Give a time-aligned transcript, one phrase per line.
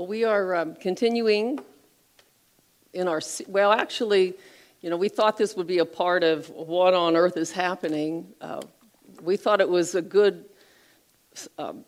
[0.00, 1.60] Well, we are um, continuing
[2.94, 4.32] in our, well, actually,
[4.80, 8.26] you know, we thought this would be a part of what on earth is happening.
[8.40, 8.62] Uh,
[9.20, 10.46] we thought it was a good
[11.58, 11.84] um,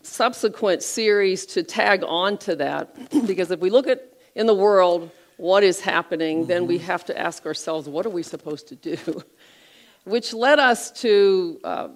[0.00, 2.96] subsequent series to tag on to that
[3.26, 6.48] because if we look at in the world what is happening, mm-hmm.
[6.48, 6.86] then we mm-hmm.
[6.86, 9.22] have to ask ourselves, what are we supposed to do?
[10.04, 11.88] Which led us to uh,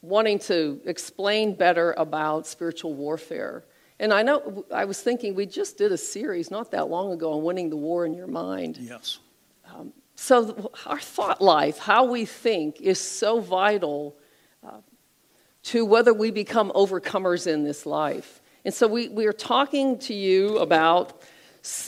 [0.00, 3.64] wanting to explain better about spiritual warfare.
[4.00, 7.32] And I know I was thinking we just did a series not that long ago
[7.32, 8.76] on winning the war in your mind.
[8.78, 9.18] Yes.
[9.74, 14.16] Um, so our thought life, how we think, is so vital
[14.66, 14.80] uh,
[15.64, 18.40] to whether we become overcomers in this life.
[18.64, 21.22] And so we, we are talking to you about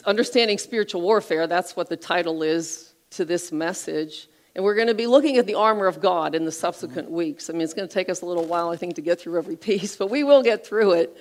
[0.04, 1.46] understanding spiritual warfare.
[1.46, 4.28] That's what the title is to this message.
[4.54, 7.16] And we're going to be looking at the armor of God in the subsequent mm-hmm.
[7.16, 7.50] weeks.
[7.50, 9.38] I mean, it's going to take us a little while, I think, to get through
[9.38, 11.16] every piece, but we will get through it.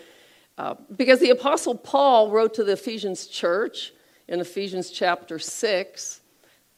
[0.59, 3.93] Uh, because the Apostle Paul wrote to the Ephesians church
[4.27, 6.19] in Ephesians chapter 6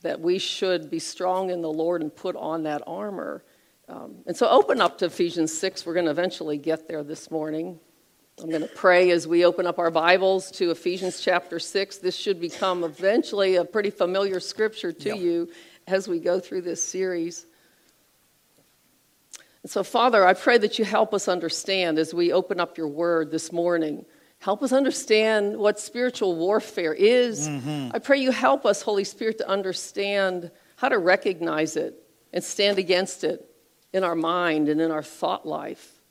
[0.04, 3.44] that we should be strong in the Lord and put on that armor.
[3.90, 5.84] Um, and so open up to Ephesians 6.
[5.84, 7.80] We're going to eventually get there this morning.
[8.40, 11.98] I'm going to pray as we open up our Bibles to Ephesians chapter 6.
[11.98, 15.18] This should become eventually a pretty familiar scripture to yep.
[15.18, 15.50] you
[15.88, 17.48] as we go through this series.
[19.64, 22.88] And so, Father, I pray that you help us understand as we open up your
[22.88, 24.06] word this morning.
[24.40, 27.48] Help us understand what spiritual warfare is.
[27.48, 27.90] Mm-hmm.
[27.94, 32.02] I pray you help us, Holy Spirit, to understand how to recognize it
[32.34, 33.48] and stand against it
[33.94, 36.02] in our mind and in our thought life.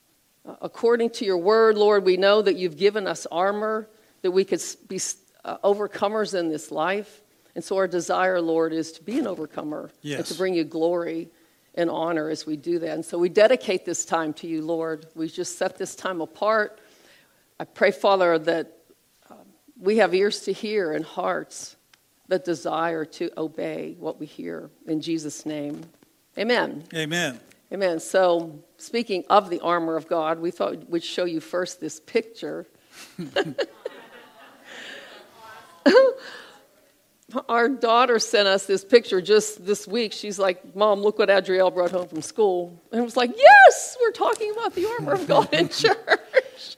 [0.45, 3.89] Uh, according to your word, Lord, we know that you've given us armor,
[4.21, 4.99] that we could be
[5.43, 7.21] uh, overcomers in this life.
[7.53, 10.19] And so our desire, Lord, is to be an overcomer yes.
[10.19, 11.29] and to bring you glory
[11.75, 12.89] and honor as we do that.
[12.89, 15.07] And so we dedicate this time to you, Lord.
[15.15, 16.79] We just set this time apart.
[17.59, 18.77] I pray, Father, that
[19.29, 19.37] um,
[19.79, 21.75] we have ears to hear and hearts
[22.27, 24.69] that desire to obey what we hear.
[24.87, 25.83] In Jesus' name,
[26.37, 26.83] amen.
[26.93, 27.39] Amen.
[27.73, 27.99] Amen.
[28.01, 32.67] So, speaking of the armor of God, we thought we'd show you first this picture.
[37.49, 40.13] our daughter sent us this picture just this week.
[40.13, 42.81] She's like, Mom, look what Adrielle brought home from school.
[42.91, 46.77] And it was like, Yes, we're talking about the armor of God in church.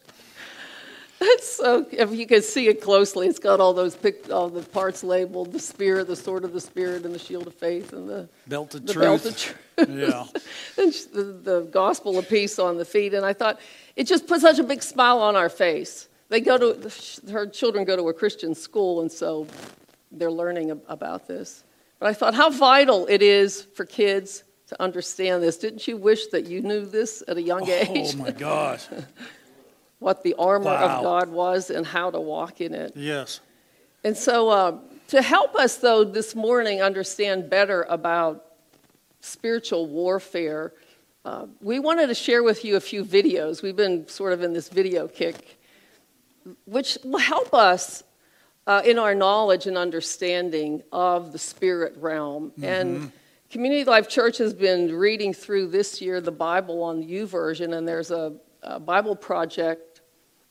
[1.20, 4.62] That's so, if you can see it closely, it's got all those pic, all the
[4.62, 8.10] parts labeled the spear, the sword of the Spirit, and the shield of faith, and
[8.10, 9.06] the belt of the truth.
[9.06, 9.90] Belt of truth.
[9.90, 10.26] Yeah.
[10.84, 13.14] and the, the gospel of peace on the feet.
[13.14, 13.62] And I thought,
[13.96, 16.10] it just put such a big smile on our face.
[16.28, 16.92] They go to,
[17.32, 19.48] her children go to a Christian school, and so
[20.14, 21.64] they're learning about this.
[22.00, 25.58] But I thought how vital it is for kids to understand this.
[25.58, 28.14] Didn't you wish that you knew this at a young oh, age?
[28.16, 28.88] Oh my gosh.
[30.00, 30.98] what the armor wow.
[30.98, 32.94] of God was and how to walk in it.
[32.96, 33.40] Yes.
[34.04, 38.46] And so, uh, to help us, though, this morning understand better about
[39.22, 40.74] spiritual warfare,
[41.24, 43.62] uh, we wanted to share with you a few videos.
[43.62, 45.58] We've been sort of in this video kick,
[46.66, 48.04] which will help us
[48.66, 52.52] uh, in our knowledge and understanding of the spirit realm.
[52.52, 52.64] Mm-hmm.
[52.64, 53.12] And
[53.50, 57.88] Community Life Church has been reading through this year the Bible on the YouVersion, and
[57.88, 60.02] there's a, a Bible Project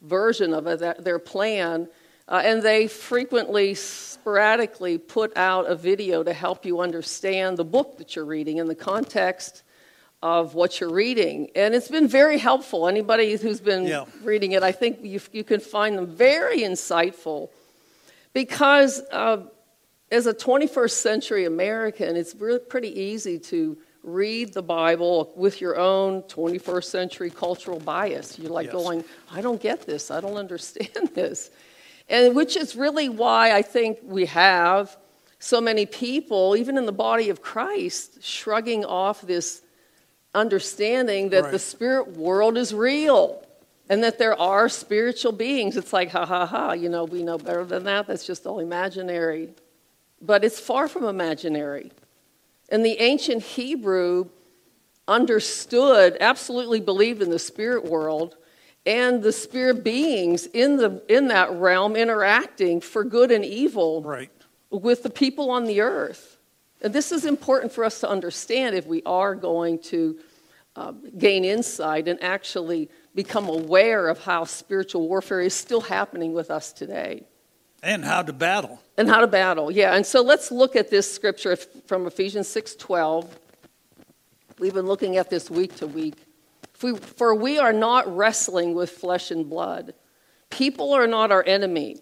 [0.03, 1.89] version of it, that, their plan.
[2.29, 7.99] Uh, and they frequently, sporadically put out a video to help you understand the book
[7.99, 9.65] that you're reading in the context
[10.23, 11.51] of what you're reading.
[11.57, 12.87] And it's been very helpful.
[12.87, 14.05] Anybody who's been yeah.
[14.23, 17.49] reading it, I think you, you can find them very insightful
[18.33, 19.45] because uh,
[20.11, 25.79] as a 21st century American, it's really pretty easy to read the Bible with your
[25.79, 28.39] own 21st century cultural bias.
[28.39, 28.75] You're like yes.
[28.75, 31.51] going, I don't get this, I don't understand this.
[32.09, 34.97] And which is really why I think we have
[35.39, 39.63] so many people, even in the body of Christ, shrugging off this
[40.35, 41.53] understanding that right.
[41.53, 43.45] the spirit world is real
[43.93, 45.77] and that there are spiritual beings.
[45.77, 48.07] It's like, ha ha ha, you know, we know better than that.
[48.07, 49.51] That's just all imaginary.
[50.23, 51.93] But it's far from imaginary.
[52.71, 54.31] And the ancient Hebrew
[55.07, 58.37] understood, absolutely believed in the spirit world
[58.87, 64.31] and the spirit beings in, the, in that realm interacting for good and evil right.
[64.71, 66.39] with the people on the earth.
[66.81, 70.19] And this is important for us to understand if we are going to
[70.77, 76.51] uh, gain insight and actually become aware of how spiritual warfare is still happening with
[76.51, 77.25] us today.
[77.83, 78.81] And how to battle.
[78.97, 79.95] And how to battle, yeah.
[79.95, 83.29] And so let's look at this scripture from Ephesians 6.12.
[84.59, 86.15] We've been looking at this week to week.
[86.83, 89.95] We, for we are not wrestling with flesh and blood,
[90.53, 91.97] People are not our enemy.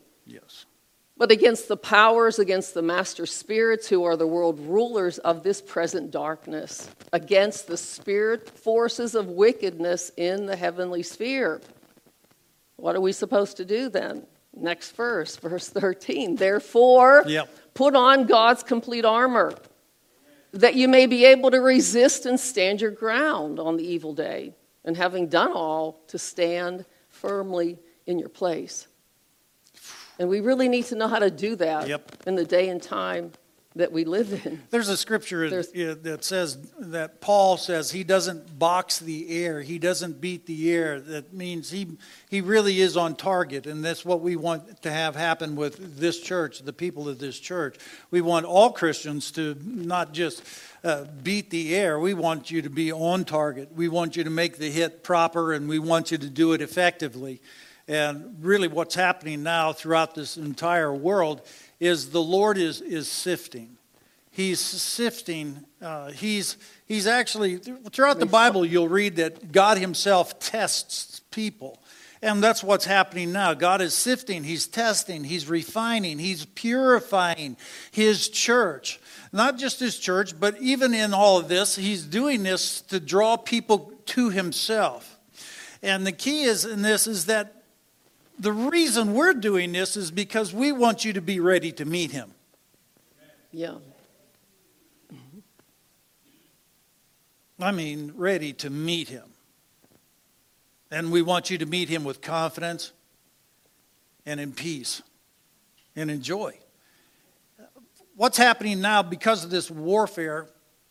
[1.20, 5.60] But against the powers, against the master spirits who are the world rulers of this
[5.60, 11.60] present darkness, against the spirit forces of wickedness in the heavenly sphere.
[12.76, 14.26] What are we supposed to do then?
[14.56, 16.36] Next verse, verse 13.
[16.36, 17.50] Therefore, Yep.
[17.74, 19.52] put on God's complete armor,
[20.52, 24.54] that you may be able to resist and stand your ground on the evil day,
[24.86, 28.86] and having done all, to stand firmly in your place.
[30.20, 32.12] And we really need to know how to do that Yep.
[32.26, 33.32] in the day and time
[33.74, 34.60] that we live in.
[34.68, 35.70] There's a scripture There's-
[36.02, 41.00] that says that Paul says he doesn't box the air, he doesn't beat the air.
[41.00, 41.96] That means he
[42.28, 46.20] he really is on target, and that's what we want to have happen with this
[46.20, 47.76] church, the people of this church.
[48.10, 50.42] We want all Christians to not just
[50.84, 51.98] uh, beat the air.
[51.98, 53.70] We want you to be on target.
[53.74, 56.60] We want you to make the hit proper, and we want you to do it
[56.60, 57.40] effectively.
[57.90, 61.42] And really, what's happening now throughout this entire world
[61.80, 63.78] is the Lord is, is sifting.
[64.30, 65.64] He's sifting.
[65.82, 66.56] Uh, he's,
[66.86, 71.82] he's actually, throughout the Bible, you'll read that God Himself tests people.
[72.22, 73.54] And that's what's happening now.
[73.54, 77.56] God is sifting, He's testing, He's refining, He's purifying
[77.90, 79.00] His church.
[79.32, 83.36] Not just His church, but even in all of this, He's doing this to draw
[83.36, 85.18] people to Himself.
[85.82, 87.56] And the key is in this is that
[88.40, 92.10] the reason we're doing this is because we want you to be ready to meet
[92.10, 92.32] him.
[93.52, 93.74] Yeah.
[97.60, 99.24] I mean, ready to meet him.
[100.90, 102.92] And we want you to meet him with confidence
[104.24, 105.02] and in peace
[105.94, 106.58] and in joy.
[108.16, 110.48] What's happening now because of this warfare?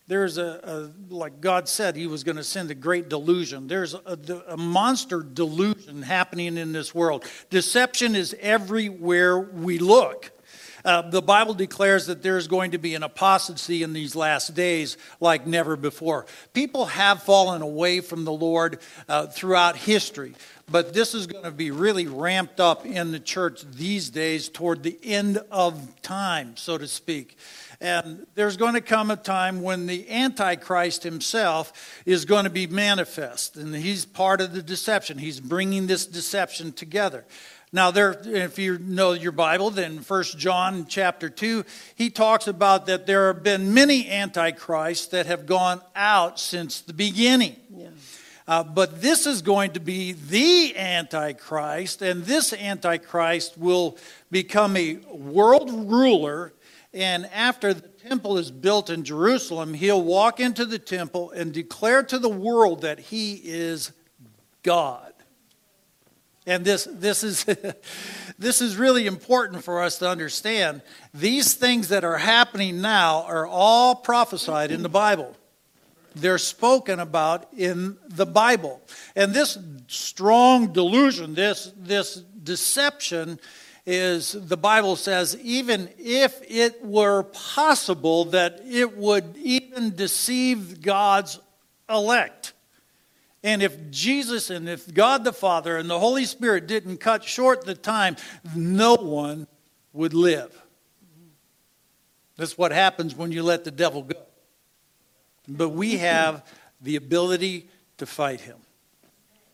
[0.10, 3.68] There's a, a like God said, He was going to send a great delusion.
[3.68, 7.26] There's a, a monster delusion happening in this world.
[7.52, 10.32] Deception is everywhere we look.
[10.84, 14.98] Uh, the Bible declares that there's going to be an apostasy in these last days
[15.20, 16.26] like never before.
[16.54, 20.34] People have fallen away from the Lord uh, throughout history,
[20.72, 24.82] but this is going to be really ramped up in the church these days toward
[24.82, 27.38] the end of time, so to speak.
[27.82, 32.68] And there's going to come a time when the Antichrist himself is going to be
[32.68, 35.18] manifest, and he's part of the deception.
[35.18, 37.26] He's bringing this deception together.
[37.72, 41.64] Now, there, if you know your Bible, then 1 John chapter 2,
[41.96, 46.94] he talks about that there have been many antichrists that have gone out since the
[46.94, 47.56] beginning.
[47.70, 47.90] Yeah.
[48.48, 53.96] Uh, but this is going to be the Antichrist, and this Antichrist will
[54.32, 56.54] become a world ruler.
[56.94, 62.02] And after the temple is built in Jerusalem, he'll walk into the temple and declare
[62.04, 63.92] to the world that he is
[64.64, 65.14] God.
[66.48, 67.46] And this, this, is,
[68.40, 70.82] this is really important for us to understand.
[71.14, 75.36] These things that are happening now are all prophesied in the Bible.
[76.16, 78.82] They're spoken about in the Bible.
[79.16, 83.40] And this strong delusion, this, this deception,
[83.92, 91.40] is the Bible says, even if it were possible that it would even deceive God's
[91.90, 92.54] elect.
[93.44, 97.66] And if Jesus and if God the Father and the Holy Spirit didn't cut short
[97.66, 98.16] the time,
[98.56, 99.48] no one
[99.92, 100.56] would live.
[102.38, 104.22] That's what happens when you let the devil go.
[105.48, 106.46] But we have
[106.80, 107.68] the ability
[107.98, 108.58] to fight him.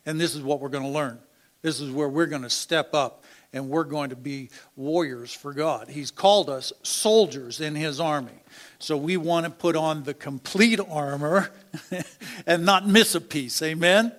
[0.04, 1.20] And this is what we're going to learn.
[1.62, 3.24] This is where we're going to step up
[3.56, 5.88] and we're going to be warriors for God.
[5.88, 8.42] He's called us soldiers in his army.
[8.78, 11.50] So we want to put on the complete armor
[12.46, 13.62] and not miss a piece.
[13.62, 14.12] Amen?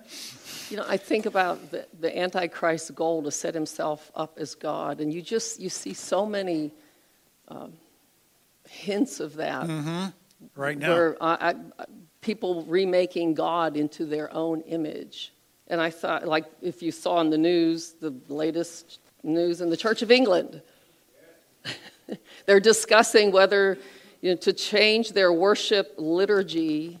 [0.70, 5.00] You know, I think about the, the Antichrist's goal to set himself up as God,
[5.00, 6.72] and you just you see so many
[7.48, 7.72] um,
[8.68, 9.66] hints of that.
[10.54, 10.88] Right now.
[10.88, 11.84] Where I, I,
[12.20, 15.32] people remaking God into their own image.
[15.68, 19.76] And I thought, like, if you saw in the news, the latest news in the
[19.76, 20.62] Church of England,
[22.46, 23.78] they're discussing whether
[24.20, 26.98] you know, to change their worship liturgy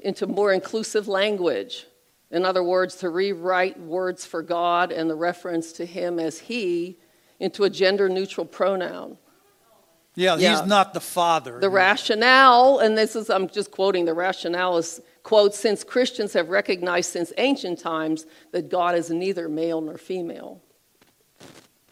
[0.00, 1.86] into more inclusive language.
[2.30, 6.98] In other words, to rewrite words for God and the reference to Him as He
[7.40, 9.16] into a gender neutral pronoun.
[10.14, 10.58] Yeah, Yeah.
[10.58, 11.60] he's not the father.
[11.60, 16.48] The rationale, and this is, I'm just quoting, the rationale is, quote, since Christians have
[16.48, 20.60] recognized since ancient times that God is neither male nor female.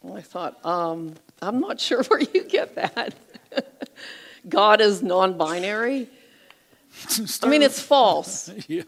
[0.02, 3.14] And I thought, um, I'm not sure where you get that.
[4.48, 6.08] God is non binary.
[7.42, 8.50] I mean, it's false.
[8.68, 8.82] yeah.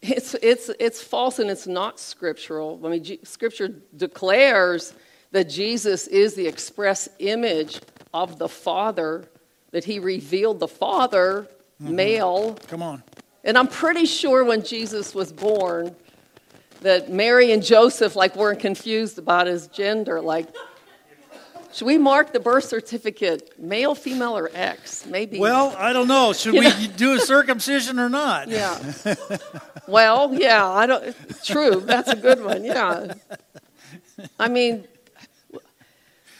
[0.00, 2.80] It's, it's, it's false and it's not scriptural.
[2.84, 4.94] I mean, G- Scripture declares
[5.32, 7.80] that Jesus is the express image
[8.14, 9.24] of the Father,
[9.72, 11.48] that he revealed the Father,
[11.80, 12.54] male.
[12.68, 13.02] Come on.
[13.44, 15.94] And I'm pretty sure when Jesus was born,
[16.82, 20.20] that Mary and Joseph like weren't confused about his gender.
[20.20, 20.48] Like,
[21.72, 25.04] should we mark the birth certificate male, female, or X?
[25.06, 25.38] Maybe.
[25.38, 26.32] Well, I don't know.
[26.32, 28.48] Should You we know- do a circumcision or not?
[28.56, 28.78] Yeah.
[29.88, 31.14] well, yeah, I don't
[31.44, 31.80] true.
[31.80, 32.64] That's a good one.
[32.64, 33.14] Yeah.
[34.38, 34.86] I mean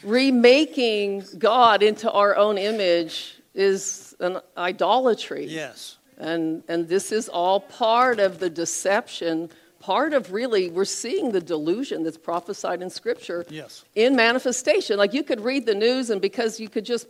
[0.02, 5.46] remaking God into our own image is an idolatry.
[5.46, 5.96] Yes.
[6.18, 9.50] And and this is all part of the deception,
[9.86, 13.84] part of really we're seeing the delusion that's prophesied in scripture Yes.
[13.94, 14.98] in manifestation.
[14.98, 17.06] Like you could read the news, and because you could just,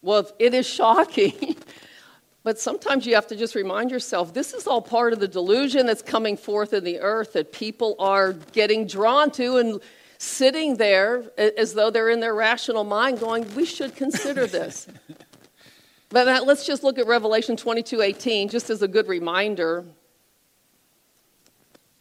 [0.00, 1.54] well, it is shocking.
[2.42, 5.84] but sometimes you have to just remind yourself this is all part of the delusion
[5.84, 9.82] that's coming forth in the earth that people are getting drawn to and
[10.16, 14.86] sitting there as though they're in their rational mind going, we should consider this.
[16.08, 19.84] but uh, let's just look at Revelation 22 18, just as a good reminder.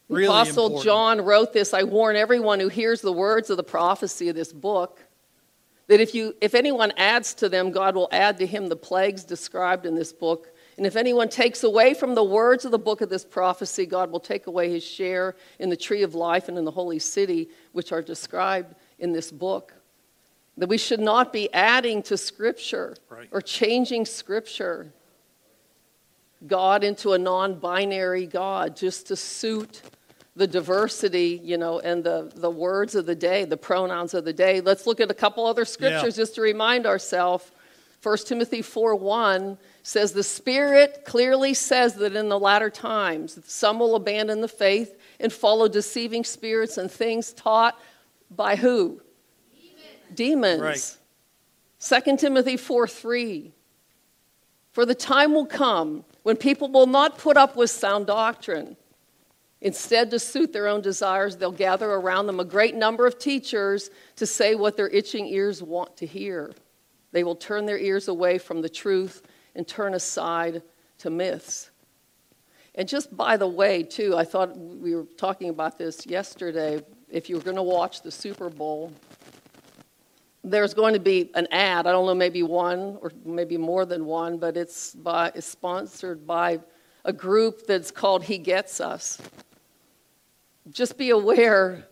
[0.10, 0.86] The Really Apostle important.
[0.86, 4.51] John wrote this I warn everyone who hears the words of the prophecy of this
[4.51, 5.00] book
[5.88, 9.24] that if, you, if anyone adds to them, God will add to him the plagues
[9.24, 10.50] described in this book.
[10.77, 14.10] And if anyone takes away from the words of the book of this prophecy, God
[14.10, 17.50] will take away his share in the tree of life and in the holy city,
[17.74, 19.74] which are described in this book.
[20.57, 23.27] That we should not be adding to Scripture Right.
[23.31, 24.93] or changing Scripture.
[26.47, 29.81] God into a non binary God just to suit
[30.35, 34.33] the diversity, you know, and the, the words of the day, the pronouns of the
[34.33, 34.62] day.
[34.62, 37.51] Let's look at a couple other scriptures just to remind ourselves.
[38.01, 43.79] 1 Timothy 4 1 says, The Spirit clearly says that in the latter times some
[43.79, 47.79] will abandon the faith and follow deceiving spirits and things taught
[48.29, 49.01] by who?
[50.13, 50.62] Demons.
[50.62, 52.03] Right.
[52.03, 53.51] 2 Timothy 4 3.
[54.71, 58.75] For the time will come when people will not put up with sound doctrine.
[59.62, 63.89] Instead, to suit their own desires, they'll gather around them a great number of teachers
[64.18, 66.51] to say what their itching ears want to hear.
[67.13, 69.22] They will turn their ears away from the truth
[69.56, 70.63] and turn aside
[70.98, 71.70] to myths.
[72.75, 76.82] And just by the way, too, I thought we were talking about this yesterday.
[77.10, 78.92] If you were going to watch the Super Bowl,
[80.43, 81.88] there's going to be an ad.
[81.88, 86.27] I don't know, maybe one or maybe more than one, but it's by it's sponsored
[86.27, 86.59] by
[87.05, 89.21] a group that's called He Gets Us.
[90.69, 91.85] Just be aware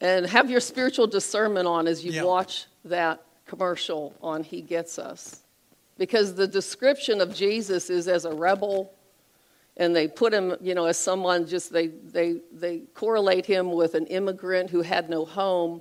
[0.00, 2.24] and have your spiritual discernment on as you Yeah.
[2.24, 5.40] watch that commercial on He Gets Us.
[5.98, 8.92] Because the description of Jesus is as a rebel,
[9.76, 13.94] and they put him, you know, as someone just, they, they, they correlate him with
[13.94, 15.80] an immigrant who had no home.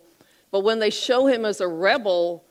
[0.51, 2.43] But when they show him as a rebel,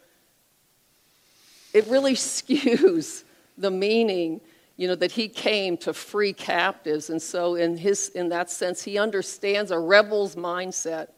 [1.72, 3.24] it really skews
[3.56, 4.40] the meaning,
[4.76, 7.10] you know, that he came to free captives.
[7.10, 11.08] And so, in, his, in that sense, he understands a rebel's mindset.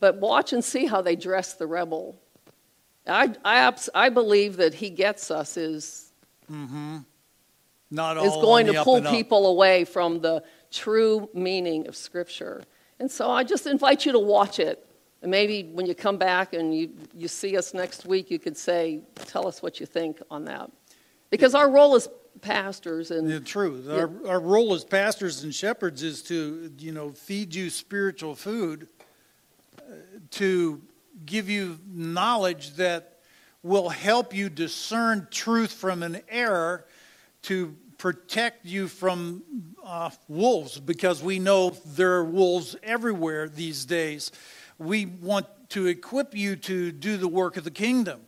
[0.00, 2.18] But watch and see how they dress the rebel.
[3.06, 6.12] I, I, I believe that he gets us is,
[7.90, 12.62] Not all is going to pull people away from the true meaning of Scripture.
[12.98, 14.86] And so I just invite you to watch it.
[15.22, 18.56] And maybe when you come back and you, you see us next week, you could
[18.56, 20.70] say, tell us what you think on that.
[21.28, 22.08] Because our role as
[22.40, 23.88] pastors and The truth.
[23.88, 28.88] Our, our role as pastors and shepherds is to, you know, feed you spiritual food,
[29.78, 29.92] uh,
[30.32, 30.80] to
[31.26, 33.18] give you knowledge that
[33.62, 36.86] will help you discern truth from an error,
[37.42, 39.42] to protect you from
[39.84, 44.32] uh, wolves, because we know there are wolves everywhere these days.
[44.80, 48.22] We want to equip you to do the work of the kingdom.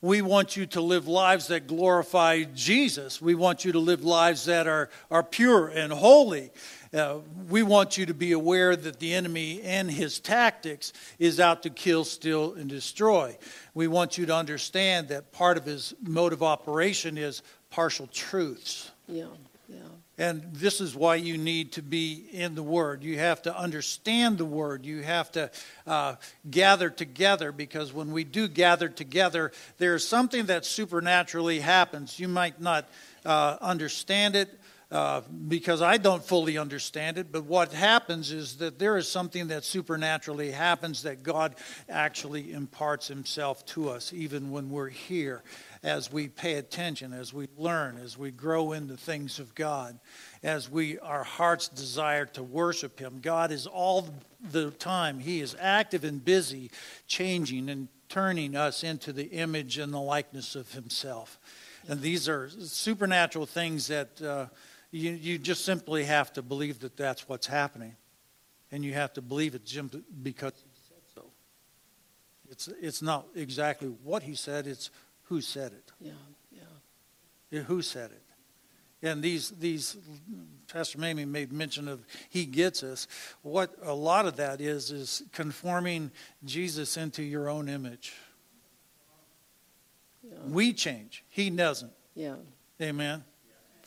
[0.00, 3.20] We want you to live lives that glorify Jesus.
[3.20, 6.50] We want you to live lives that are, are pure and holy.
[6.94, 7.18] Uh,
[7.48, 11.70] we want you to be aware that the enemy and his tactics is out to
[11.70, 13.36] kill, steal, and destroy.
[13.74, 18.90] We want you to understand that part of his mode of operation is partial truths.
[19.06, 19.26] yeah,
[19.68, 19.76] yeah.
[20.18, 23.02] And this is why you need to be in the Word.
[23.02, 24.84] You have to understand the Word.
[24.84, 25.50] You have to
[25.86, 26.16] uh,
[26.50, 32.20] gather together because when we do gather together, there's something that supernaturally happens.
[32.20, 32.88] You might not
[33.24, 34.58] uh, understand it.
[34.92, 37.32] uh, because I don't fully understand it.
[37.32, 41.54] But what happens is that there is something that supernaturally happens that God
[41.88, 45.42] actually imparts Himself to us, even when we're here,
[45.82, 49.98] as we pay attention, as we learn, as we grow in the things of God,
[50.42, 53.18] as we our hearts desire to worship Him.
[53.20, 54.08] God is all
[54.50, 55.18] the time.
[55.18, 56.70] He is active and busy,
[57.06, 61.38] changing and turning us into the image and the likeness of Himself.
[61.88, 64.22] And these are supernatural things that.
[64.22, 64.46] Uh,
[64.94, 67.96] you, you just simply have to believe that that's what's happening.
[68.70, 69.90] And you have to believe it Jim,
[70.22, 70.52] because.
[72.50, 74.90] It's, it's not exactly what he said, it's
[75.32, 75.90] who said it.
[75.98, 76.12] Yeah,
[77.50, 77.62] yeah.
[77.62, 78.22] Who said it.
[79.08, 79.96] And these, these,
[80.70, 83.08] Pastor Mamie made mention of he gets us.
[83.40, 86.10] What a lot of that is, is conforming
[86.44, 88.12] Jesus into your own image.
[90.22, 90.34] Yeah.
[90.46, 91.92] We change, he doesn't.
[92.14, 92.36] Yeah.
[92.80, 93.24] Amen.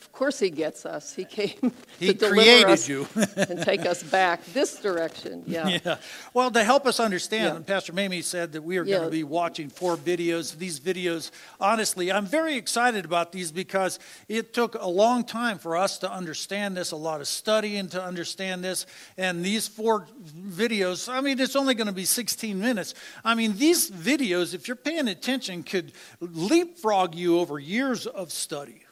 [0.05, 1.13] Of course, He gets us.
[1.13, 3.07] He came he to deliver us you.
[3.35, 5.43] and take us back this direction.
[5.55, 5.79] Yeah.
[5.85, 5.97] yeah.
[6.33, 7.73] Well, to help us understand, yeah.
[7.73, 8.97] Pastor Mamie said that we are yeah.
[8.97, 10.57] going to be watching four videos.
[10.57, 11.31] These videos,
[11.61, 16.11] honestly, I'm very excited about these because it took a long time for us to
[16.11, 18.85] understand this, a lot of studying to understand this.
[19.17, 22.95] And these four videos, I mean, it's only going to be 16 minutes.
[23.23, 28.84] I mean, these videos, if you're paying attention, could leapfrog you over years of study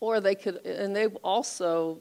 [0.00, 1.98] or they could, and they also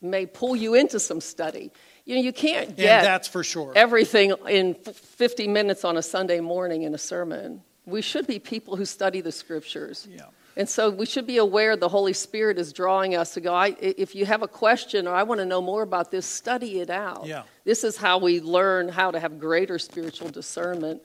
[0.00, 1.70] may pull you into some study.
[2.04, 3.72] You know, you can't get that's for sure.
[3.74, 7.62] everything in 50 minutes on a Sunday morning in a sermon.
[7.84, 10.08] We should be people who study the scriptures.
[10.10, 10.26] Yeah.
[10.56, 14.14] And so we should be aware the Holy Spirit is drawing us to go, if
[14.14, 17.26] you have a question or I want to know more about this, study it out.
[17.26, 17.42] Yeah.
[17.64, 21.02] This is how we learn how to have greater spiritual discernment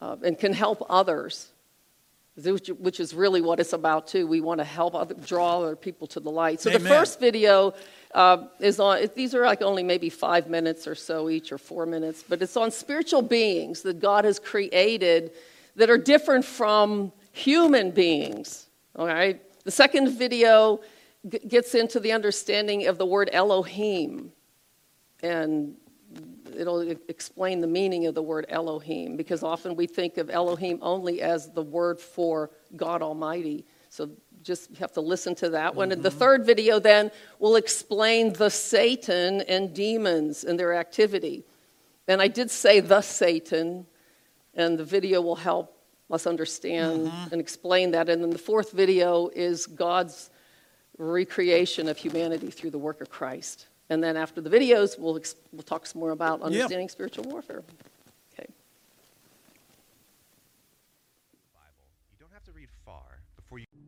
[0.00, 1.52] uh, and can help others
[2.36, 4.26] which is really what it's about too.
[4.26, 6.60] We want to help other, draw other people to the light.
[6.60, 6.82] So Amen.
[6.82, 7.74] the first video
[8.12, 9.08] uh, is on.
[9.14, 12.56] These are like only maybe five minutes or so each, or four minutes, but it's
[12.56, 15.32] on spiritual beings that God has created
[15.76, 18.66] that are different from human beings.
[18.96, 19.40] All right.
[19.64, 20.80] The second video
[21.28, 24.32] g- gets into the understanding of the word Elohim,
[25.22, 25.76] and
[26.56, 31.22] it'll explain the meaning of the word Elohim because often we think of Elohim only
[31.22, 33.64] as the word for God Almighty.
[33.90, 34.10] So
[34.42, 35.88] just have to listen to that one.
[35.88, 35.92] Mm-hmm.
[35.92, 36.18] And the mm-hmm.
[36.18, 41.44] third video then will explain the Satan and demons and their activity.
[42.06, 43.86] And I did say the Satan,
[44.54, 45.76] and the video will help
[46.10, 47.32] us understand mm-hmm.
[47.32, 48.08] and explain that.
[48.08, 50.30] And then the fourth video is God's
[50.98, 53.66] recreation of humanity through the work of Christ.
[53.90, 55.20] And then after the videos, we'll,
[55.52, 56.90] we'll talk some more about understanding yep.
[56.90, 57.62] spiritual warfare.
[58.32, 58.48] Okay.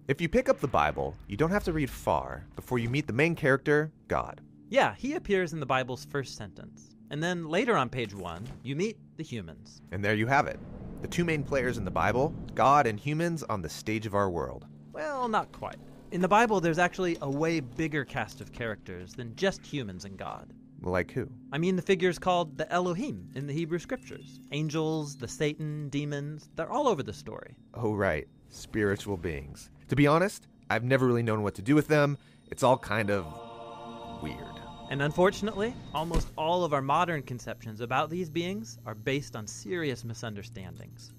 [0.09, 3.06] If you pick up the Bible, you don't have to read far before you meet
[3.06, 4.40] the main character, God.
[4.68, 6.94] Yeah, he appears in the Bible's first sentence.
[7.11, 9.80] And then later on page one, you meet the humans.
[9.92, 10.59] And there you have it.
[11.02, 14.28] The two main players in the Bible, God and humans on the stage of our
[14.28, 14.66] world.
[14.92, 15.78] Well, not quite.
[16.12, 20.16] In the Bible, there's actually a way bigger cast of characters than just humans and
[20.16, 20.52] God.
[20.82, 21.28] Like who?
[21.52, 24.38] I mean, the figures called the Elohim in the Hebrew scriptures.
[24.52, 27.56] Angels, the Satan, demons, they're all over the story.
[27.74, 28.28] Oh, right.
[28.50, 29.70] Spiritual beings.
[29.88, 32.18] To be honest, I've never really known what to do with them.
[32.52, 33.26] It's all kind of
[34.22, 34.38] weird.
[34.90, 40.04] And unfortunately, almost all of our modern conceptions about these beings are based on serious
[40.04, 41.12] misunderstandings.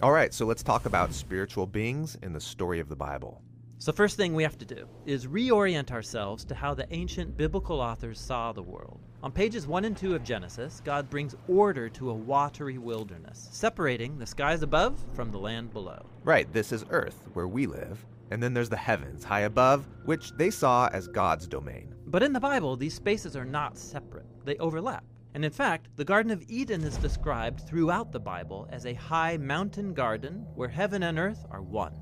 [0.00, 3.42] All right, so let's talk about spiritual beings in the story of the Bible.
[3.80, 7.80] So, first thing we have to do is reorient ourselves to how the ancient biblical
[7.80, 8.98] authors saw the world.
[9.22, 14.18] On pages 1 and 2 of Genesis, God brings order to a watery wilderness, separating
[14.18, 16.04] the skies above from the land below.
[16.24, 20.32] Right, this is Earth, where we live, and then there's the heavens high above, which
[20.32, 21.94] they saw as God's domain.
[22.08, 25.04] But in the Bible, these spaces are not separate, they overlap.
[25.34, 29.36] And in fact, the Garden of Eden is described throughout the Bible as a high
[29.36, 31.94] mountain garden where heaven and earth are one.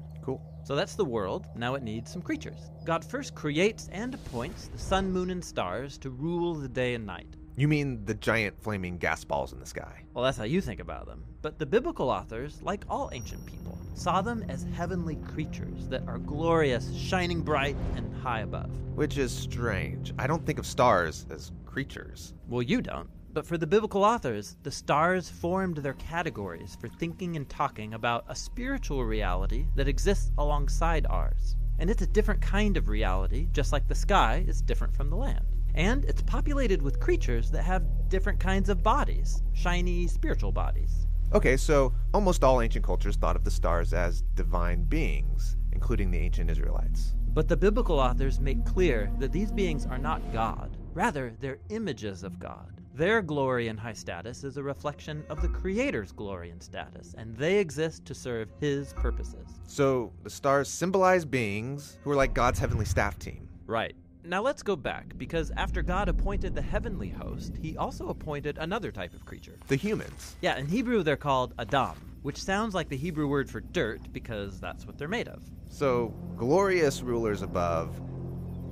[0.67, 1.47] So that's the world.
[1.55, 2.59] Now it needs some creatures.
[2.85, 7.07] God first creates and appoints the sun, moon, and stars to rule the day and
[7.07, 7.29] night.
[7.55, 10.03] You mean the giant flaming gas balls in the sky?
[10.13, 11.23] Well, that's how you think about them.
[11.41, 16.19] But the biblical authors, like all ancient people, saw them as heavenly creatures that are
[16.19, 18.69] glorious, shining bright, and high above.
[18.97, 20.15] Which is strange.
[20.19, 22.35] I don't think of stars as creatures.
[22.49, 23.09] Well, you don't.
[23.37, 28.25] But for the biblical authors, the stars formed their categories for thinking and talking about
[28.31, 31.55] a spiritual reality that exists alongside ours.
[31.79, 35.17] And it's a different kind of reality, just like the sky is different from the
[35.17, 35.45] land.
[35.75, 41.07] And it's populated with creatures that have different kinds of bodies, shiny spiritual bodies.
[41.35, 46.21] Okay, so almost all ancient cultures thought of the stars as divine beings, including the
[46.21, 47.13] ancient Israelites.
[47.35, 50.79] But the biblical authors make clear that these beings are not God.
[50.95, 52.77] Rather, they're images of God.
[52.97, 57.37] Their glory and high status is a reflection of the Creator's glory and status, and
[57.37, 59.47] they exist to serve His purposes.
[59.67, 63.51] So the stars symbolize beings who are like God's heavenly staff team.
[63.67, 63.95] Right.
[64.25, 68.91] Now let's go back, because after God appointed the heavenly host, He also appointed another
[68.91, 69.59] type of creature.
[69.69, 70.37] The humans.
[70.41, 74.59] Yeah, in Hebrew they're called Adam, which sounds like the Hebrew word for dirt because
[74.59, 75.43] that's what they're made of.
[75.69, 78.01] So glorious rulers above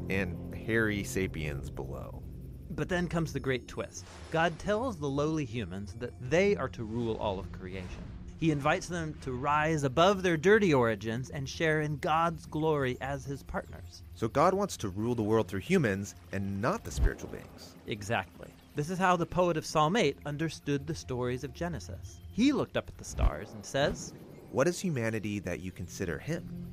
[0.09, 2.14] and hairy sapiens below.
[2.75, 4.05] But then comes the great twist.
[4.31, 8.03] God tells the lowly humans that they are to rule all of creation.
[8.41, 13.25] He invites them to rise above their dirty origins and share in God's glory as
[13.25, 14.03] his partners.
[14.15, 17.75] So God wants to rule the world through humans and not the spiritual beings.
[17.87, 18.49] Exactly.
[18.75, 22.19] This is how the poet of Psalm 8 understood the stories of Genesis.
[22.33, 24.13] He looked up at the stars and says,
[24.51, 26.67] What is humanity that you consider him?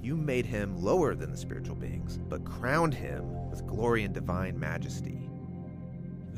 [0.00, 4.58] You made him lower than the spiritual beings, but crowned him with glory and divine
[4.58, 5.27] majesty.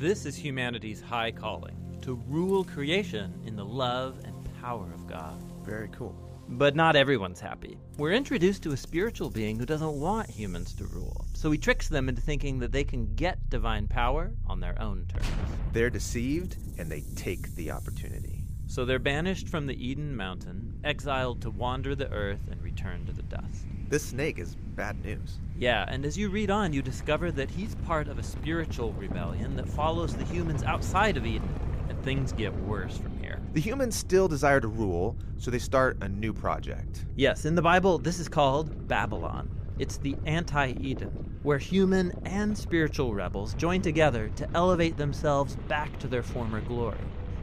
[0.01, 5.39] This is humanity's high calling to rule creation in the love and power of God.
[5.63, 6.15] Very cool.
[6.49, 7.77] But not everyone's happy.
[7.99, 11.27] We're introduced to a spiritual being who doesn't want humans to rule.
[11.35, 15.05] So he tricks them into thinking that they can get divine power on their own
[15.07, 15.27] terms.
[15.71, 18.40] They're deceived and they take the opportunity.
[18.71, 23.11] So they're banished from the Eden mountain, exiled to wander the earth and return to
[23.11, 23.65] the dust.
[23.89, 25.39] This snake is bad news.
[25.59, 29.57] Yeah, and as you read on, you discover that he's part of a spiritual rebellion
[29.57, 31.53] that follows the humans outside of Eden,
[31.89, 33.41] and things get worse from here.
[33.51, 37.03] The humans still desire to rule, so they start a new project.
[37.17, 39.49] Yes, in the Bible, this is called Babylon.
[39.79, 45.99] It's the anti Eden, where human and spiritual rebels join together to elevate themselves back
[45.99, 46.97] to their former glory.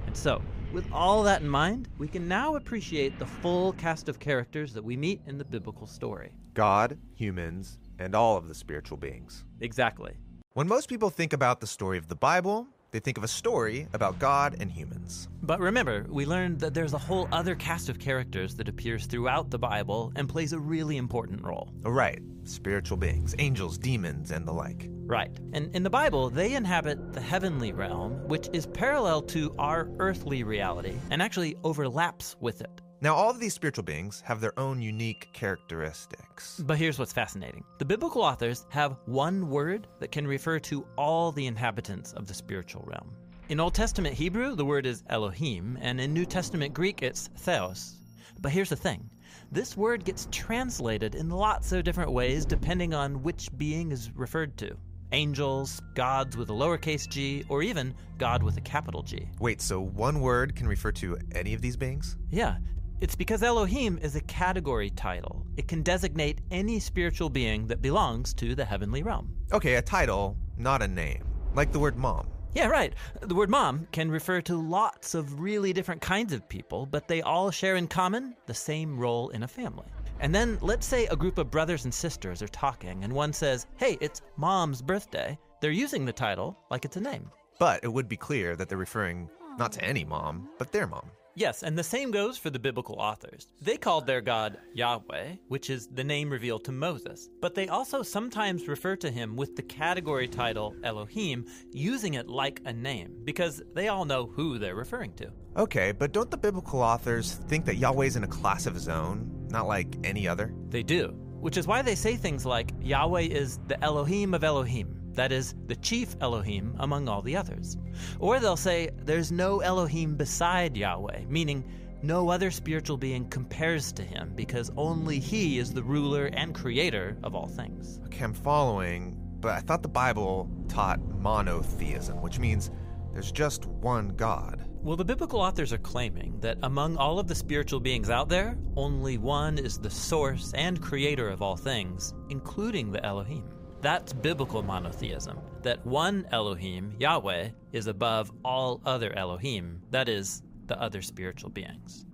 [0.07, 0.41] And so,
[0.72, 4.85] with all that in mind, we can now appreciate the full cast of characters that
[4.85, 6.33] we meet in the biblical story.
[6.54, 9.44] God, humans, and all of the spiritual beings.
[9.61, 10.16] Exactly.
[10.52, 13.87] When most people think about the story of the Bible, they think of a story
[13.92, 15.29] about God and humans.
[15.42, 19.51] But remember, we learned that there's a whole other cast of characters that appears throughout
[19.51, 21.70] the Bible and plays a really important role.
[21.85, 22.20] Oh, right.
[22.44, 24.88] Spiritual beings, angels, demons, and the like.
[24.90, 25.31] Right.
[25.53, 30.42] And in the Bible, they inhabit the heavenly realm, which is parallel to our earthly
[30.42, 32.81] reality and actually overlaps with it.
[33.01, 36.61] Now, all of these spiritual beings have their own unique characteristics.
[36.67, 41.31] But here's what's fascinating the biblical authors have one word that can refer to all
[41.31, 43.15] the inhabitants of the spiritual realm.
[43.51, 47.95] In Old Testament Hebrew, the word is Elohim, and in New Testament Greek, it's Theos.
[48.41, 49.09] But here's the thing
[49.53, 54.57] this word gets translated in lots of different ways depending on which being is referred
[54.59, 54.77] to
[55.13, 59.29] angels, gods with a lowercase g, or even God with a capital G.
[59.41, 62.17] Wait, so one word can refer to any of these beings?
[62.31, 62.57] Yeah,
[63.01, 65.47] it's because Elohim is a category title.
[65.57, 69.37] It can designate any spiritual being that belongs to the heavenly realm.
[69.53, 71.25] Okay, a title, not a name.
[71.55, 72.27] Like the word mom.
[72.55, 72.93] Yeah, right.
[73.21, 77.23] The word mom can refer to lots of really different kinds of people, but they
[77.23, 79.87] all share in common the same role in a family.
[80.19, 83.69] And then let's say a group of brothers and sisters are talking, and one says,
[83.77, 85.39] Hey, it's mom's birthday.
[85.61, 87.31] They're using the title like it's a name.
[87.61, 91.11] But it would be clear that they're referring not to any mom, but their mom.
[91.38, 93.46] Yes, and the same goes for the biblical authors.
[93.62, 98.03] They called their God Yahweh, which is the name revealed to Moses, but they also
[98.03, 103.62] sometimes refer to him with the category title Elohim, using it like a name, because
[103.72, 105.31] they all know who they're referring to.
[105.57, 109.46] Okay, but don't the biblical authors think that Yahweh's in a class of his own,
[109.48, 110.53] not like any other?
[110.70, 114.98] They do, which is why they say things like Yahweh is the Elohim of Elohim,
[115.18, 117.76] that is, the chief Elohim among all the others.
[118.20, 121.64] Or they'll say, there's no Elohim beside Yahweh, meaning
[122.02, 127.16] no other spiritual being compares to him because only he is the ruler and creator
[127.24, 128.00] of all things.
[128.07, 132.70] Okay, I'm following, but I thought the Bible taught monotheism, which means
[133.12, 134.64] there's just one God.
[134.81, 138.57] Well, the biblical authors are claiming that among all of the spiritual beings out there,
[138.76, 143.58] only one is the source and creator of all things, including the Elohim.
[143.81, 150.81] That's biblical monotheism, that one Elohim, Yahweh, is above all other Elohim, that is, the
[150.81, 152.05] other spiritual beings.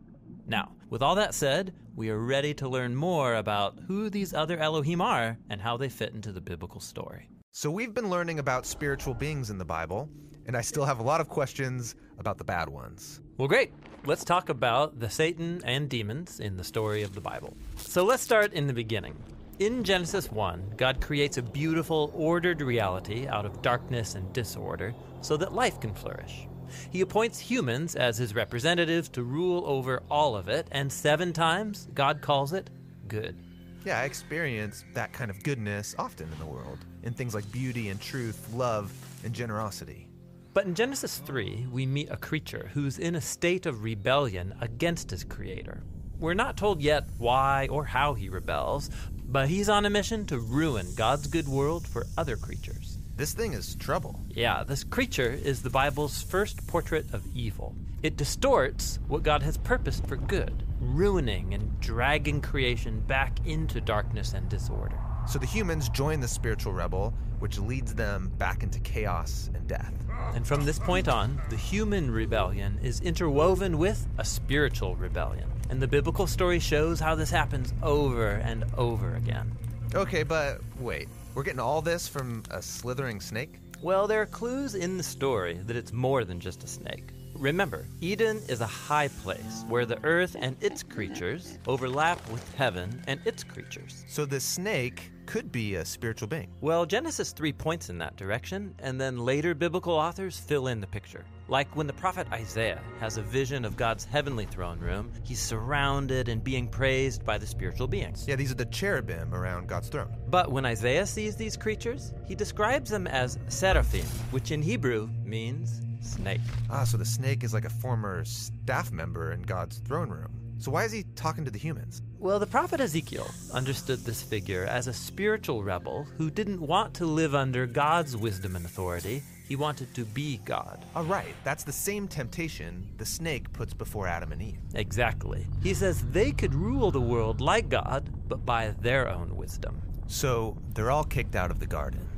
[0.47, 4.59] Now, with all that said, we are ready to learn more about who these other
[4.59, 7.31] Elohim are and how they fit into the biblical story.
[7.53, 10.11] So we've been learning about spiritual beings in the Bible,
[10.47, 13.23] and I still have a lot of questions about the bad ones.
[13.39, 13.73] Well, great.
[14.05, 17.57] Let's talk about the Satan and demons in the story of the Bible.
[17.77, 19.17] So let's start in the beginning.
[19.61, 25.37] In Genesis 1, God creates a beautiful, ordered reality out of darkness and disorder so
[25.37, 26.49] that life can flourish.
[26.91, 31.87] He appoints humans as his representatives to rule over all of it, and seven times
[31.95, 32.69] God calls it
[33.07, 33.37] good.
[33.85, 37.91] Yeah, I experience that kind of goodness often in the world, in things like beauty
[37.91, 40.09] and truth, love and generosity.
[40.53, 45.13] But in Genesis 3, we meet a creature who's in a state of rebellion against
[45.13, 45.85] his creator.
[46.25, 48.89] We're not told yet why or how he rebels,
[49.27, 52.97] but he's on a mission to ruin God's good world for other creatures.
[53.15, 54.19] This thing is trouble.
[54.31, 57.77] Yeah, this creature is the Bible's first portrait of evil.
[58.03, 64.33] It distorts what God has purposed for good, ruining and dragging creation back into darkness
[64.33, 64.99] and disorder.
[65.27, 69.95] So the humans join the spiritual rebel, which leads them back into chaos and death.
[70.35, 75.51] And from this point on, the human rebellion is interwoven with a spiritual rebellion.
[75.71, 79.57] And the biblical story shows how this happens over and over again.
[79.95, 81.09] Okay, but wait.
[81.35, 83.59] We're getting all this from a slithering snake?
[83.83, 87.14] Well, there are clues in the story that it's more than just a snake.
[87.37, 93.03] Remember, Eden is a high place where the earth and its creatures overlap with heaven
[93.07, 94.05] and its creatures.
[94.09, 96.49] So the snake could be a spiritual being.
[96.61, 100.87] Well, Genesis 3 points in that direction, and then later biblical authors fill in the
[100.87, 101.25] picture.
[101.49, 106.29] Like when the prophet Isaiah has a vision of God's heavenly throne room, he's surrounded
[106.29, 108.27] and being praised by the spiritual beings.
[108.27, 110.15] Yeah, these are the cherubim around God's throne.
[110.31, 115.83] But when Isaiah sees these creatures, he describes them as seraphim, which in Hebrew means
[116.05, 116.41] snake.
[116.71, 120.31] Ah, so the snake is like a former staff member in God's throne room.
[120.59, 122.01] So why is he talking to the humans?
[122.19, 127.07] Well, the prophet Ezekiel understood this figure as a spiritual rebel who didn't want to
[127.07, 129.23] live under God's wisdom and authority.
[129.47, 130.83] He wanted to be God.
[130.97, 134.59] All right, that's the same temptation the snake puts before Adam and Eve.
[134.75, 135.47] Exactly.
[135.63, 139.83] He says they could rule the world like God, but by their own wisdom.
[140.07, 142.09] So they're all kicked out of the garden.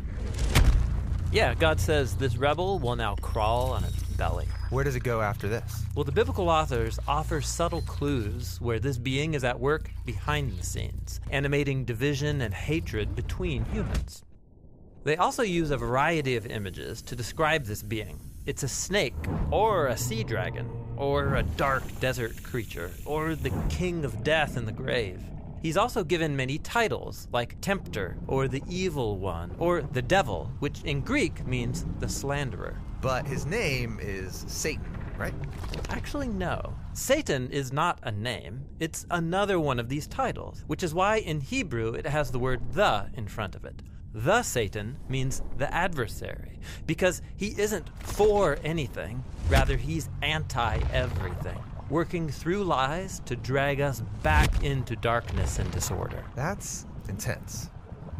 [1.32, 4.46] Yeah, God says this rebel will now crawl on its belly.
[4.70, 5.82] Where does it go after this?
[5.94, 10.64] Well, the biblical authors offer subtle clues where this being is at work behind the
[10.64, 14.24] scenes, animating division and hatred between humans.
[15.04, 18.18] They also use a variety of images to describe this being.
[18.46, 19.14] It's a snake,
[19.50, 24.64] or a sea dragon, or a dark desert creature, or the king of death in
[24.64, 25.20] the grave.
[25.66, 30.80] He's also given many titles, like Tempter, or the Evil One, or the Devil, which
[30.84, 32.80] in Greek means the slanderer.
[33.00, 35.34] But his name is Satan, right?
[35.88, 36.72] Actually, no.
[36.92, 41.40] Satan is not a name, it's another one of these titles, which is why in
[41.40, 43.82] Hebrew it has the word the in front of it.
[44.14, 51.58] The Satan means the adversary, because he isn't for anything, rather, he's anti everything,
[51.90, 56.24] working through lies to drag us back into darkness and disorder.
[56.34, 57.70] That's intense.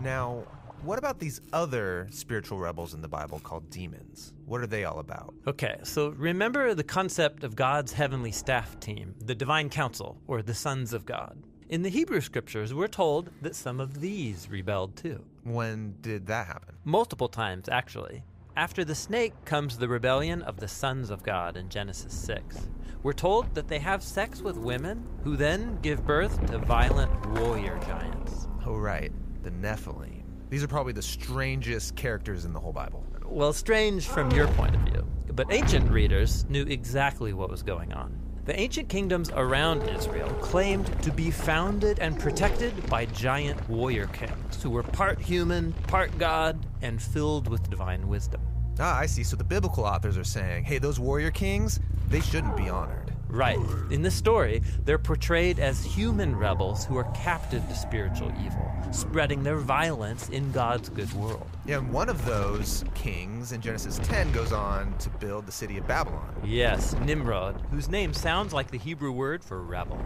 [0.01, 0.45] Now,
[0.83, 4.35] what about these other spiritual rebels in the Bible called demons?
[4.45, 5.35] What are they all about?
[5.47, 10.55] Okay, so remember the concept of God's heavenly staff team, the divine council, or the
[10.55, 11.43] sons of God.
[11.69, 15.25] In the Hebrew scriptures, we're told that some of these rebelled too.
[15.43, 16.77] When did that happen?
[16.85, 18.23] Multiple times, actually.
[18.57, 22.69] After the snake comes the rebellion of the sons of God in Genesis 6.
[23.07, 27.79] We're told that they have sex with women who then give birth to violent warrior
[27.87, 28.49] giants.
[28.67, 29.13] Oh, right,
[29.45, 30.25] the Nephilim.
[30.51, 33.07] These are probably the strangest characters in the whole Bible.
[33.25, 37.93] Well, strange from your point of view, but ancient readers knew exactly what was going
[37.93, 38.19] on.
[38.45, 44.61] The ancient kingdoms around Israel claimed to be founded and protected by giant warrior kings
[44.61, 48.41] who were part human, part god, and filled with divine wisdom.
[48.79, 49.25] Ah, I see.
[49.25, 53.13] So the biblical authors are saying, hey, those warrior kings, they shouldn't be honored.
[53.29, 53.59] Right.
[53.91, 59.43] In this story, they're portrayed as human rebels who are captive to spiritual evil, spreading
[59.43, 61.47] their violence in God's good world.
[61.67, 65.77] Yeah, and one of those kings in Genesis 10 goes on to build the city
[65.77, 66.35] of Babylon.
[66.45, 70.01] Yes, Nimrod, whose name sounds like the Hebrew word for rebel.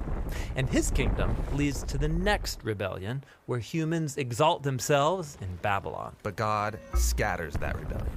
[0.56, 6.16] And his kingdom leads to the next rebellion, where humans exalt themselves in Babylon.
[6.22, 8.08] But God scatters that rebellion.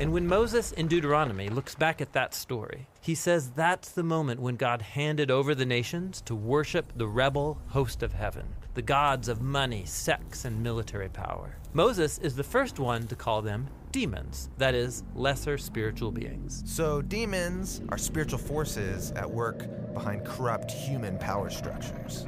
[0.00, 4.38] And when Moses in Deuteronomy looks back at that story, he says that's the moment
[4.38, 9.26] when God handed over the nations to worship the rebel host of heaven, the gods
[9.26, 11.56] of money, sex, and military power.
[11.72, 16.62] Moses is the first one to call them demons, that is, lesser spiritual beings.
[16.64, 22.24] So demons are spiritual forces at work behind corrupt human power structures.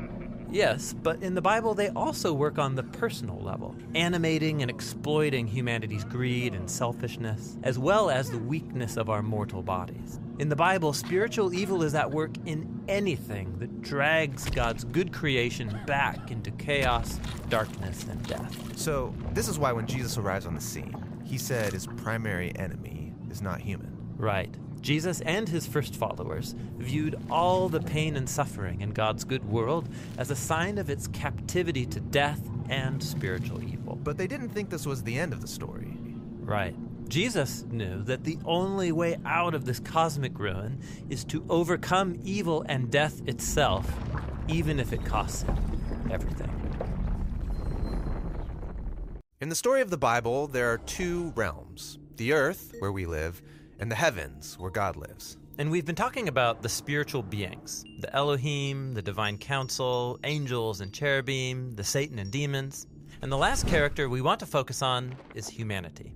[0.53, 5.47] Yes, but in the Bible, they also work on the personal level, animating and exploiting
[5.47, 10.19] humanity's greed and selfishness, as well as the weakness of our mortal bodies.
[10.41, 15.79] In the Bible, spiritual evil is at work in anything that drags God's good creation
[15.87, 18.77] back into chaos, darkness, and death.
[18.77, 23.13] So, this is why when Jesus arrives on the scene, he said his primary enemy
[23.31, 23.97] is not human.
[24.17, 24.53] Right.
[24.81, 29.88] Jesus and his first followers viewed all the pain and suffering in God's good world
[30.16, 33.97] as a sign of its captivity to death and spiritual evil.
[33.97, 35.97] But they didn't think this was the end of the story.
[36.40, 36.75] Right.
[37.09, 42.64] Jesus knew that the only way out of this cosmic ruin is to overcome evil
[42.69, 43.93] and death itself,
[44.49, 45.57] even if it costs him
[46.11, 46.51] everything.
[49.40, 53.40] In the story of the Bible, there are two realms the earth, where we live,
[53.81, 55.38] and the heavens, where God lives.
[55.59, 60.93] And we've been talking about the spiritual beings the Elohim, the divine council, angels and
[60.93, 62.87] cherubim, the Satan and demons.
[63.23, 66.14] And the last character we want to focus on is humanity.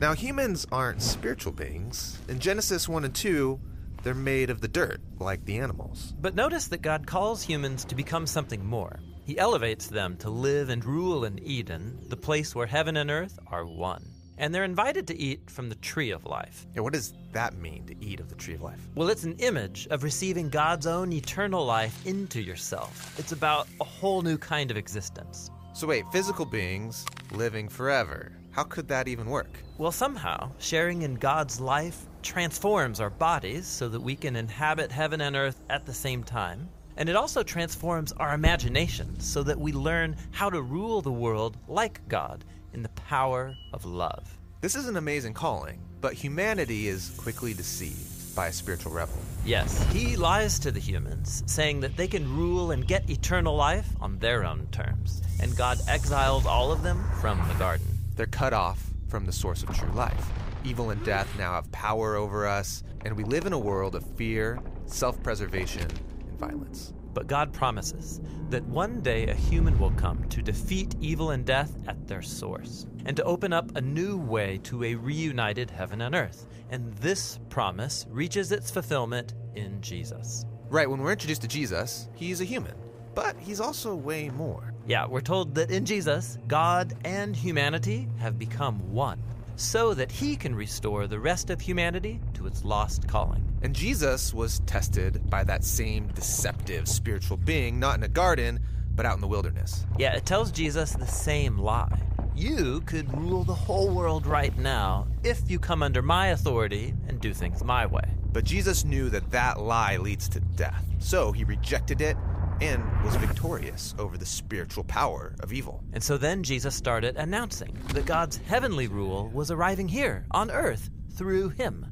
[0.00, 2.18] Now, humans aren't spiritual beings.
[2.28, 3.60] In Genesis 1 and 2,
[4.02, 6.14] they're made of the dirt, like the animals.
[6.20, 8.98] But notice that God calls humans to become something more.
[9.24, 13.38] He elevates them to live and rule in Eden, the place where heaven and earth
[13.46, 14.11] are one.
[14.42, 16.66] And they're invited to eat from the tree of life.
[16.74, 18.80] Yeah, what does that mean to eat of the tree of life?
[18.96, 23.16] Well, it's an image of receiving God's own eternal life into yourself.
[23.20, 25.48] It's about a whole new kind of existence.
[25.74, 28.32] So, wait, physical beings living forever.
[28.50, 29.60] How could that even work?
[29.78, 35.20] Well, somehow, sharing in God's life transforms our bodies so that we can inhabit heaven
[35.20, 36.68] and earth at the same time.
[36.96, 41.56] And it also transforms our imagination so that we learn how to rule the world
[41.68, 44.38] like God in the power of love.
[44.60, 49.18] This is an amazing calling, but humanity is quickly deceived by a spiritual rebel.
[49.44, 53.88] Yes, he lies to the humans, saying that they can rule and get eternal life
[54.00, 55.22] on their own terms.
[55.40, 57.86] And God exiles all of them from the garden.
[58.16, 60.30] They're cut off from the source of true life.
[60.64, 64.04] Evil and death now have power over us, and we live in a world of
[64.16, 65.88] fear, self preservation,
[66.28, 66.92] and violence.
[67.14, 68.20] But God promises
[68.50, 72.86] that one day a human will come to defeat evil and death at their source,
[73.04, 76.46] and to open up a new way to a reunited heaven and earth.
[76.70, 80.46] And this promise reaches its fulfillment in Jesus.
[80.68, 82.74] Right, when we're introduced to Jesus, he's a human,
[83.14, 84.72] but he's also way more.
[84.86, 89.22] Yeah, we're told that in Jesus, God and humanity have become one,
[89.62, 93.44] so that he can restore the rest of humanity to its lost calling.
[93.62, 98.60] And Jesus was tested by that same deceptive spiritual being, not in a garden,
[98.94, 99.86] but out in the wilderness.
[99.98, 102.00] Yeah, it tells Jesus the same lie.
[102.34, 107.20] You could rule the whole world right now if you come under my authority and
[107.20, 108.04] do things my way.
[108.32, 112.16] But Jesus knew that that lie leads to death, so he rejected it
[112.62, 115.82] and was victorious over the spiritual power of evil.
[115.92, 120.88] And so then Jesus started announcing that God's heavenly rule was arriving here on earth
[121.10, 121.84] through him.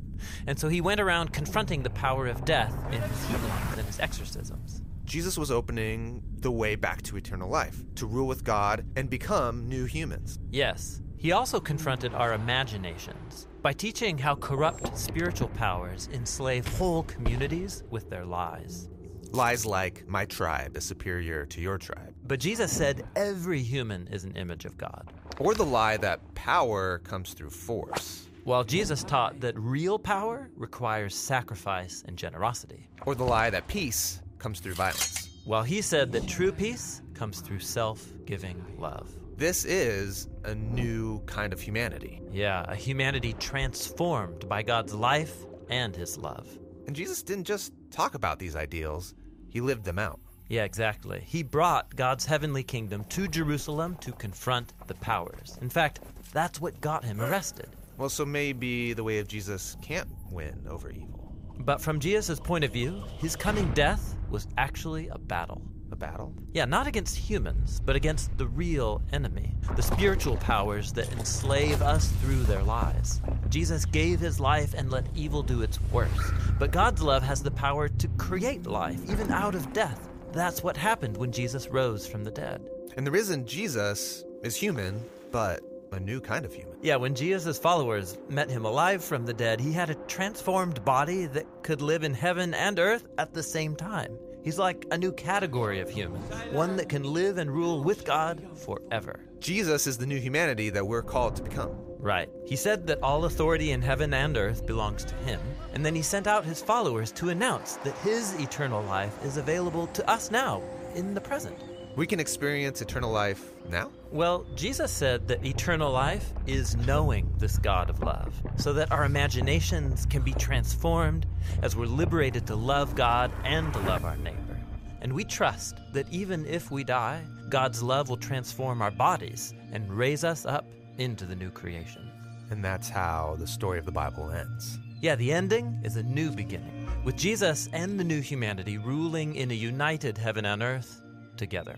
[0.47, 3.99] And so he went around confronting the power of death in his healings and his
[3.99, 4.83] exorcisms.
[5.05, 9.69] Jesus was opening the way back to eternal life, to rule with God and become
[9.69, 10.39] new humans.
[10.53, 17.83] Yes, he also confronted our imaginations by teaching how corrupt spiritual powers enslave whole communities
[17.91, 18.89] with their lies.
[19.33, 22.13] Lies like, my tribe is superior to your tribe.
[22.27, 25.13] But Jesus said every human is an image of God.
[25.39, 28.27] Or the lie that power comes through force.
[28.43, 32.89] While Jesus taught that real power requires sacrifice and generosity.
[33.07, 35.31] Or the lie that peace comes through violence.
[35.45, 39.15] While he said that true peace comes through self giving love.
[39.37, 42.21] This is a new kind of humanity.
[42.33, 46.49] Yeah, a humanity transformed by God's life and his love.
[46.87, 49.15] And Jesus didn't just talk about these ideals,
[49.51, 50.21] he lived them out.
[50.49, 51.23] Yeah, exactly.
[51.27, 55.59] He brought God's heavenly kingdom to Jerusalem to confront the powers.
[55.61, 56.01] In fact,
[56.33, 57.69] that's what got him arrested.
[57.99, 61.35] Well, so maybe the way of Jesus can't win over evil.
[61.59, 65.63] But from Jesus' point of view, his coming death was actually a battle.
[65.93, 66.33] A battle?
[66.53, 72.09] Yeah, not against humans, but against the real enemy, the spiritual powers that enslave us
[72.21, 73.21] through their lies.
[73.49, 76.33] Jesus gave his life and let evil do its worst.
[76.59, 80.09] But God's love has the power to create life, even out of death.
[80.33, 82.69] That's what happened when Jesus rose from the dead.
[82.97, 85.61] And the risen Jesus is human, but
[85.93, 86.77] a new kind of human.
[86.83, 91.27] Yeah, when Jesus' followers met him alive from the dead, he had a transformed body
[91.27, 94.17] that could live in heaven and earth at the same time.
[94.43, 96.23] He's like a new category of human,
[96.53, 99.21] one that can live and rule with God forever.
[99.39, 101.77] Jesus is the new humanity that we're called to become.
[101.99, 102.31] Right.
[102.47, 105.41] He said that all authority in heaven and earth belongs to him,
[105.75, 109.87] and then he sent out his followers to announce that his eternal life is available
[109.89, 110.63] to us now,
[110.95, 111.59] in the present.
[111.97, 113.91] We can experience eternal life now?
[114.13, 119.05] Well, Jesus said that eternal life is knowing this God of love, so that our
[119.05, 121.27] imaginations can be transformed
[121.63, 124.59] as we're liberated to love God and to love our neighbor.
[125.01, 129.91] And we trust that even if we die, God's love will transform our bodies and
[129.91, 130.67] raise us up
[130.99, 132.09] into the new creation.
[132.51, 134.79] And that's how the story of the Bible ends.
[135.01, 139.51] Yeah, the ending is a new beginning, with Jesus and the new humanity ruling in
[139.51, 141.03] a united heaven and earth
[141.41, 141.77] together.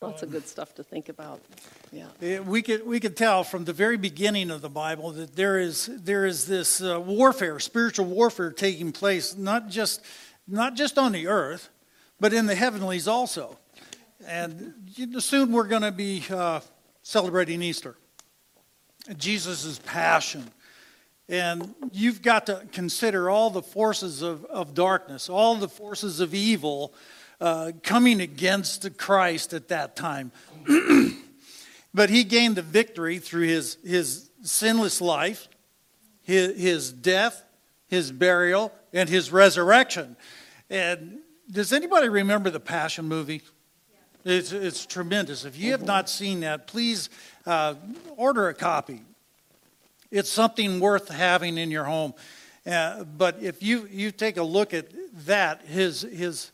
[0.00, 1.40] Lots of good stuff to think about.
[1.92, 2.06] Yeah.
[2.20, 5.58] Eh, We could, we could tell from the very beginning of the Bible that there
[5.58, 10.00] is, there is this uh, warfare, spiritual warfare taking place, not just,
[10.46, 11.70] not just on the earth,
[12.20, 13.58] but in the heavenlies also.
[14.26, 14.74] And
[15.18, 16.60] soon we're going to be uh,
[17.02, 17.96] celebrating Easter,
[19.16, 20.50] Jesus' passion.
[21.28, 26.34] And you've got to consider all the forces of, of darkness, all the forces of
[26.34, 26.92] evil
[27.40, 30.32] uh, coming against Christ at that time.
[31.94, 35.48] but he gained the victory through his, his sinless life,
[36.22, 37.42] his, his death,
[37.86, 40.16] his burial, and his resurrection.
[40.70, 41.18] And
[41.50, 43.42] does anybody remember the Passion movie?
[44.24, 45.44] It's, it's tremendous.
[45.44, 47.10] If you have not seen that, please
[47.44, 47.74] uh,
[48.16, 49.02] order a copy.
[50.12, 52.14] It's something worth having in your home.
[52.64, 54.86] Uh, but if you, you take a look at
[55.26, 56.52] that, his, his,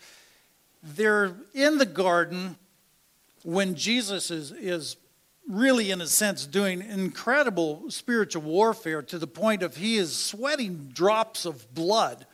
[0.83, 2.57] they're in the garden
[3.43, 4.97] when Jesus is, is
[5.47, 10.89] really, in a sense, doing incredible spiritual warfare to the point of he is sweating
[10.95, 12.27] drops of blood.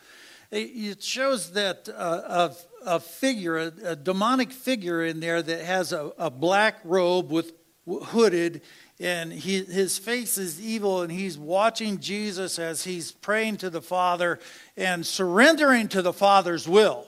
[0.52, 5.92] It shows that uh, a, a figure, a, a, demonic figure in there that has
[5.92, 7.52] a, a black robe with
[7.86, 8.62] hooded,
[9.00, 13.82] and he, his face is evil, and he's watching Jesus as he's praying to the
[13.82, 14.38] Father
[14.76, 17.06] and surrendering to the Father's will.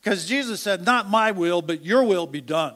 [0.00, 2.74] Because Jesus said, Not my will, but your will be done.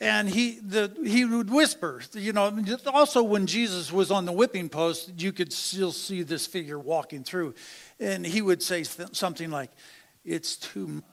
[0.00, 2.52] And he, the, he would whisper, you know,
[2.92, 7.24] also when Jesus was on the whipping post, you could still see this figure walking
[7.24, 7.54] through.
[7.98, 9.70] And he would say something like,
[10.24, 11.04] It's too much.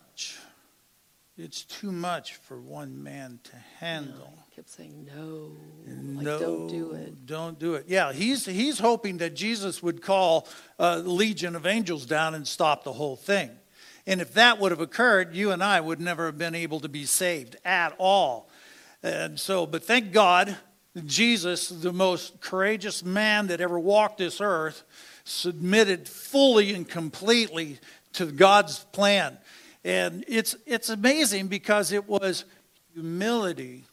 [1.35, 4.35] It's too much for one man to handle.
[4.35, 5.51] No, he kept saying, No,
[5.87, 7.25] no, like, don't do it.
[7.25, 7.85] Don't do it.
[7.87, 12.83] Yeah, he's, he's hoping that Jesus would call a legion of angels down and stop
[12.83, 13.49] the whole thing.
[14.05, 16.89] And if that would have occurred, you and I would never have been able to
[16.89, 18.47] be saved at all.
[19.01, 20.55] And so, but thank God,
[21.03, 24.83] Jesus, the most courageous man that ever walked this earth,
[25.23, 27.79] submitted fully and completely
[28.13, 29.37] to God's plan.
[29.83, 32.45] And it's, it's amazing because it was
[32.93, 33.83] humility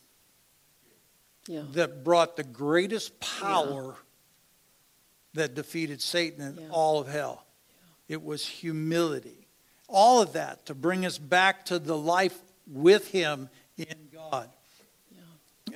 [1.48, 1.62] yeah.
[1.72, 3.82] that brought the greatest power
[5.32, 5.42] yeah.
[5.42, 6.68] that defeated Satan and yeah.
[6.70, 7.44] all of hell.
[8.08, 9.46] It was humility.
[9.88, 14.48] All of that to bring us back to the life with Him in God.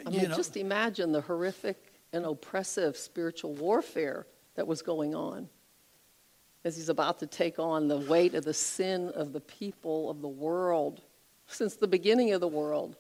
[0.07, 1.77] I mean, you know, just imagine the horrific
[2.13, 5.49] and oppressive spiritual warfare that was going on
[6.65, 10.23] as he's about to take on the weight of the sin of the people of
[10.23, 11.03] the world
[11.47, 12.97] since the beginning of the world.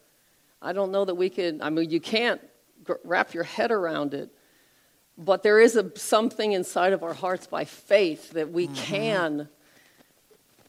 [0.60, 2.40] I don't know that we can, I mean, you can't
[3.04, 4.30] wrap your head around it,
[5.16, 8.74] but there is a, something inside of our hearts by faith that we mm-hmm.
[8.74, 9.48] can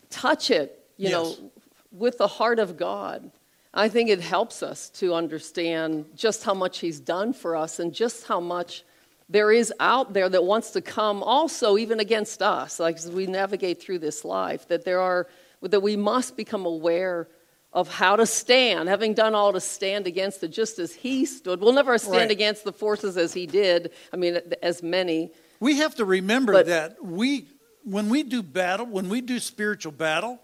[0.09, 1.11] touch it, you yes.
[1.11, 1.51] know,
[1.91, 3.31] with the heart of God.
[3.73, 7.93] I think it helps us to understand just how much He's done for us and
[7.93, 8.83] just how much
[9.29, 13.27] there is out there that wants to come also even against us like as we
[13.27, 15.27] navigate through this life that there are
[15.61, 17.27] that we must become aware
[17.73, 21.59] of how to stand having done all to stand against it just as he stood
[21.59, 22.31] we'll never stand right.
[22.31, 26.67] against the forces as he did i mean as many we have to remember but,
[26.67, 27.47] that we
[27.83, 30.39] when we do battle when we do spiritual battle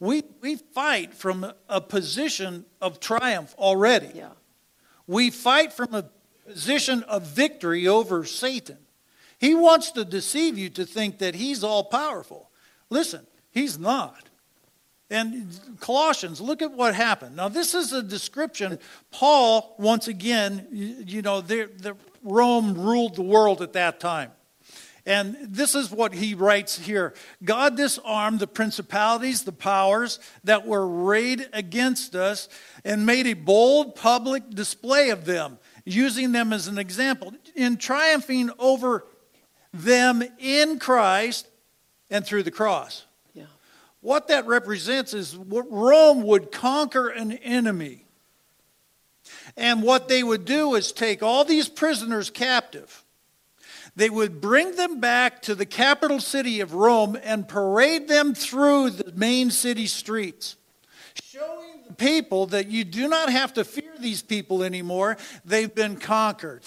[0.00, 4.10] we, we fight from a position of triumph already.
[4.14, 4.30] Yeah.
[5.06, 6.04] We fight from a
[6.46, 8.78] position of victory over Satan.
[9.38, 12.50] He wants to deceive you to think that he's all powerful.
[12.90, 14.28] Listen, he's not.
[15.10, 17.36] And Colossians, look at what happened.
[17.36, 18.78] Now, this is a description.
[19.10, 24.32] Paul, once again, you know, the Rome ruled the world at that time.
[25.06, 27.12] And this is what he writes here
[27.44, 32.48] God disarmed the principalities, the powers that were arrayed against us,
[32.84, 38.50] and made a bold public display of them, using them as an example, in triumphing
[38.58, 39.04] over
[39.72, 41.48] them in Christ
[42.10, 43.04] and through the cross.
[43.34, 43.44] Yeah.
[44.00, 48.06] What that represents is what Rome would conquer an enemy.
[49.56, 53.04] And what they would do is take all these prisoners captive
[53.96, 58.90] they would bring them back to the capital city of Rome and parade them through
[58.90, 60.56] the main city streets,
[61.22, 61.63] showing
[61.96, 65.16] people that you do not have to fear these people anymore.
[65.44, 66.62] They've been conquered.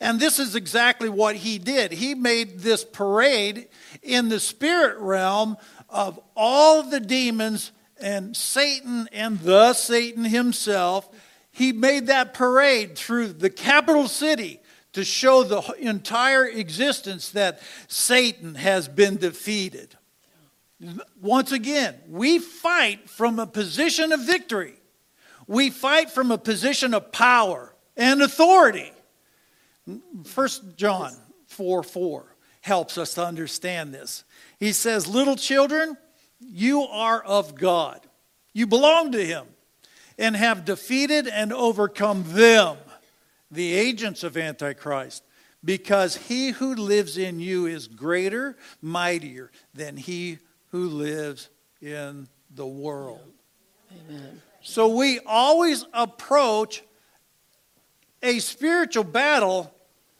[0.00, 1.92] And this is exactly what he did.
[1.92, 3.68] He made this parade
[4.02, 5.56] in the spirit realm
[5.88, 11.08] of all the demons and Satan and the Satan himself.
[11.50, 14.60] He made that parade through the capital city
[14.92, 19.97] to show the entire existence that Satan has been defeated.
[21.20, 24.74] Once again, we fight from a position of victory.
[25.46, 28.92] We fight from a position of power and authority.
[30.24, 31.14] First John
[31.46, 34.24] 4 4 helps us to understand this.
[34.60, 35.96] He says, Little children,
[36.38, 38.06] you are of God.
[38.52, 39.46] You belong to Him
[40.18, 42.76] and have defeated and overcome them,
[43.50, 45.22] the agents of Antichrist,
[45.64, 50.38] because he who lives in you is greater, mightier than he
[50.70, 51.48] who lives
[51.80, 53.20] in the world.
[53.92, 54.42] Amen.
[54.62, 56.82] So we always approach
[58.22, 59.72] a spiritual battle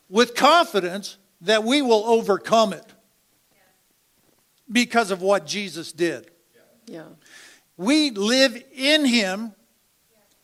[0.09, 2.85] with confidence that we will overcome it
[4.71, 6.31] because of what Jesus did.
[6.87, 7.05] Yeah.
[7.77, 9.53] We live in him,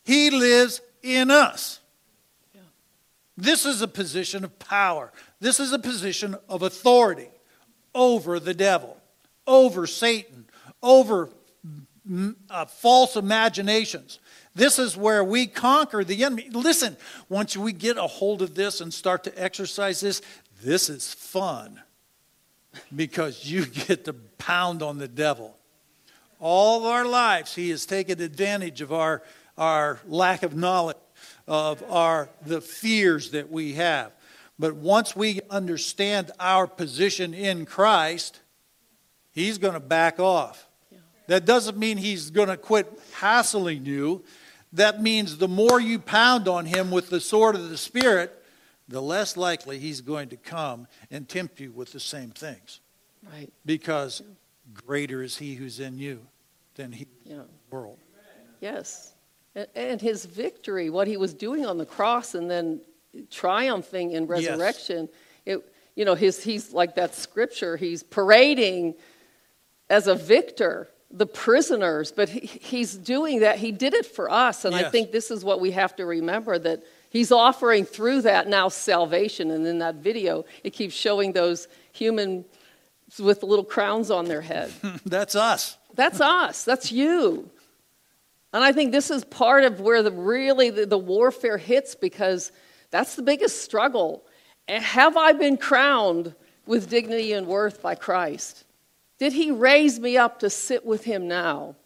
[0.04, 1.80] he lives in us.
[2.54, 2.60] Yeah.
[3.36, 5.12] This is a position of power.
[5.40, 7.28] This is a position of authority
[7.94, 8.96] over the devil,
[9.46, 10.46] over Satan,
[10.82, 11.30] over
[12.50, 14.18] uh, false imaginations.
[14.54, 16.48] This is where we conquer the enemy.
[16.50, 16.96] Listen,
[17.28, 20.22] once we get a hold of this and start to exercise this,
[20.62, 21.80] this is fun
[22.94, 25.56] because you get to pound on the devil.
[26.40, 29.22] All of our lives, he has taken advantage of our,
[29.56, 30.96] our lack of knowledge,
[31.48, 34.12] of our, the fears that we have.
[34.58, 38.40] But once we understand our position in Christ,
[39.34, 40.68] he's going to back off.
[41.26, 44.24] That doesn't mean he's going to quit hassling you.
[44.72, 48.42] That means the more you pound on him with the sword of the Spirit,
[48.88, 52.80] the less likely he's going to come and tempt you with the same things.
[53.32, 53.50] Right.
[53.64, 54.22] Because
[54.86, 56.26] greater is he who's in you
[56.74, 57.32] than he Yeah.
[57.32, 57.98] in the world.
[58.60, 59.14] Yes.
[59.74, 62.80] And, his victory, what he was doing on the cross and then
[63.30, 64.28] triumphing in Yes.
[64.28, 65.08] resurrection,
[65.46, 65.60] it,
[65.94, 68.94] you know, his, he's like that scripture, he's parading
[69.88, 73.58] as a victor the prisoners, but he, he's doing that.
[73.58, 74.64] He did it for us.
[74.64, 78.48] And I think this is what we have to remember that he's offering through that
[78.48, 79.52] now salvation.
[79.52, 82.44] And in that video, it keeps showing those human
[83.20, 84.72] with little crowns on their head.
[85.06, 85.78] That's us.
[85.94, 86.64] That's us.
[86.64, 87.48] That's you.
[88.52, 92.52] And I think this is part of where the really the, the warfare hits because
[92.90, 94.24] that's the biggest struggle.
[94.68, 96.34] Have I been crowned
[96.66, 98.63] with dignity and worth by Christ?
[99.24, 101.76] Did he raise me up to sit with him now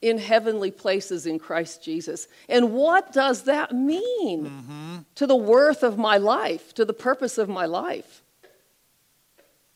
[0.00, 2.28] in heavenly places in Christ Jesus?
[2.48, 4.96] And what does that mean mm-hmm.
[5.16, 8.22] to the worth of my life, to the purpose of my life?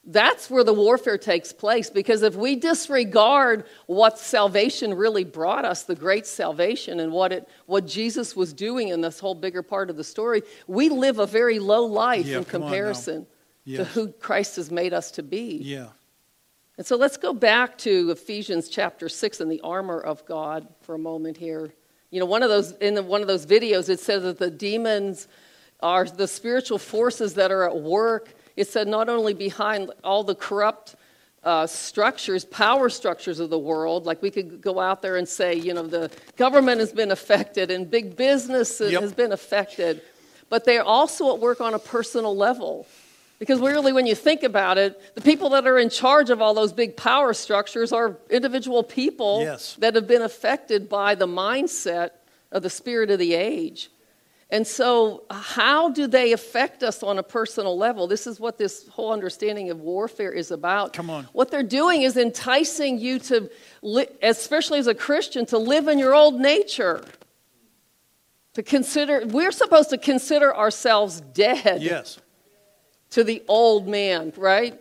[0.05, 5.82] That's where the warfare takes place because if we disregard what salvation really brought us,
[5.82, 9.90] the great salvation, and what, it, what Jesus was doing in this whole bigger part
[9.90, 12.76] of the story, we live a very low life Yeah, in come on now.
[12.76, 13.26] comparison
[13.66, 15.59] to who Christ has made us to be.
[15.61, 15.88] Yeah.
[16.77, 20.95] And so let's go back to Ephesians chapter 6 and the armor of God for
[20.95, 21.72] a moment here.
[22.11, 24.51] You know, one of those in the, one of those videos it says that the
[24.51, 25.29] demons
[25.81, 28.35] are the spiritual forces that are at work.
[28.57, 30.97] It said not only behind all the corrupt
[31.45, 35.55] uh, structures, power structures of the world, like we could go out there and say,
[35.55, 39.01] you know, the government has been affected and big business Yep.
[39.01, 40.01] has been affected,
[40.49, 42.87] but they're also at work on a personal level.
[43.39, 46.55] Because really, when you think about it, the people that are in charge of all
[46.55, 49.74] those big power structures are individual people Yes.
[49.80, 52.11] that have been affected by the mindset
[52.53, 53.91] of the spirit of the age.
[54.51, 58.07] And so, how do they affect us on a personal level?
[58.07, 60.93] This is what this whole understanding of warfare is about.
[60.93, 61.24] Come on.
[61.32, 63.51] What they're doing is enticing you to,
[63.82, 67.05] li- especially as a Christian, to live in your old nature.
[68.53, 72.18] To consider, we're supposed to consider ourselves dead Yes.
[73.15, 74.77] To the old man, right?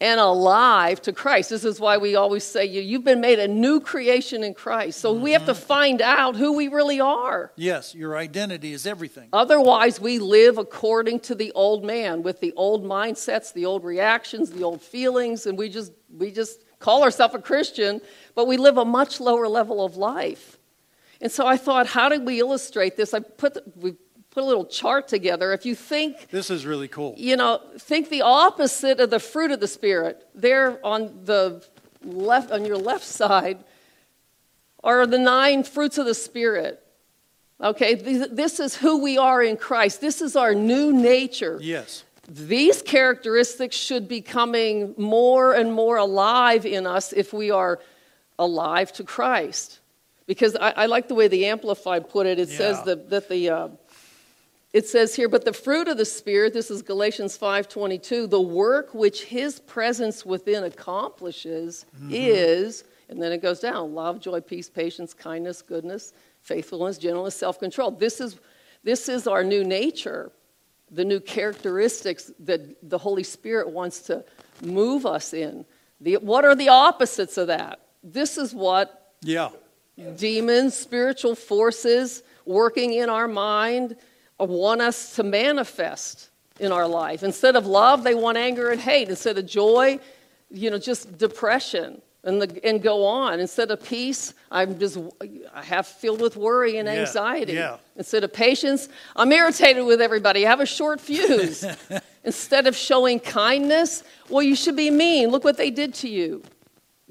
[0.00, 1.50] And alive to Christ.
[1.50, 4.98] This is why we always say you, you've been made a new creation in Christ.
[4.98, 5.62] So we have to mm-hmm.
[5.62, 7.52] find out who we really are.
[7.56, 7.94] Yes.
[7.94, 9.28] Your identity is everything.
[9.34, 14.50] Otherwise, we live according to the old man with the old mindsets, the old reactions,
[14.50, 18.00] the old feelings, and we just, we just call ourselves a Christian,
[18.34, 20.56] but we live a much lower level of life.
[21.20, 23.12] And so I thought, how did we illustrate this?
[23.12, 23.96] I put, the- we
[24.30, 25.52] put a little chart together.
[25.52, 27.14] If you think This is really cool.
[27.16, 30.26] you know, think the opposite of the fruit of the Spirit.
[30.34, 31.64] There on the
[32.04, 33.58] left, on your left side,
[34.82, 36.82] are the nine fruits of the Spirit.
[37.60, 40.00] Okay, this is who we are in Christ.
[40.00, 41.58] This is our new nature.
[41.60, 42.04] Yes.
[42.26, 47.80] These characteristics should be coming more and more alive in us if we are
[48.38, 49.80] alive to Christ.
[50.26, 52.38] Because I, I like the way the Amplified put it.
[52.38, 53.68] It says that, that the uh,
[54.72, 58.94] it says here, but the fruit of the Spirit, this is Galatians 5.22, the work
[58.94, 62.10] which his presence within accomplishes mm-hmm.
[62.12, 66.12] is, and then it goes down, love, joy, peace, patience, kindness, goodness,
[66.42, 67.92] faithfulness, gentleness, self-control.
[67.92, 68.36] This is,
[68.84, 70.30] this is our new nature,
[70.92, 74.24] the new characteristics that the Holy Spirit wants to
[74.62, 75.64] move us in.
[76.00, 77.80] The, what are the opposites of that?
[78.04, 79.14] This is what
[79.96, 80.10] Yeah.
[80.10, 83.96] demons, spiritual forces working in our mind
[84.44, 87.22] want us to manifest in our life.
[87.22, 89.08] Instead of love, they want anger and hate.
[89.08, 89.98] Instead of joy,
[90.50, 93.40] you know, just depression and, the, and go on.
[93.40, 94.98] Instead of peace, I'm just
[95.54, 97.54] I have filled with worry and Yeah, anxiety.
[97.54, 97.78] yeah.
[97.96, 100.46] Instead of patience, I'm irritated with everybody.
[100.46, 101.64] I have a short fuse.
[102.24, 105.30] Instead of showing kindness, well, you should be mean.
[105.30, 106.42] Look what they did to you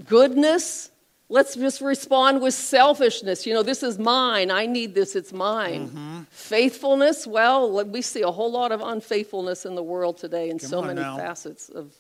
[0.06, 0.90] goodness
[1.30, 3.46] let's just respond with selfishness.
[3.46, 4.52] You know this is mine.
[4.52, 5.16] I need this.
[5.16, 5.90] It's mine.
[5.90, 6.22] Mm-hmm.
[6.32, 7.26] Faithfulness?
[7.28, 10.82] Well we see a whole lot of unfaithfulness in the world today in Come so
[10.82, 11.18] many now.
[11.18, 11.94] facets of,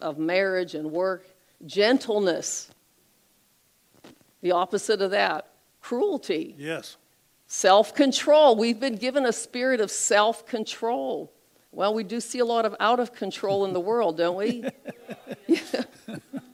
[0.00, 1.26] of marriage and work.
[1.66, 2.70] Gentleness.
[4.42, 5.48] The opposite of that.
[5.80, 6.54] Cruelty.
[6.58, 6.96] Yes.
[7.48, 8.56] self-control.
[8.56, 11.32] We've been given a spirit of self-control.
[11.72, 14.64] Well we do see a lot of out of control in the world don't we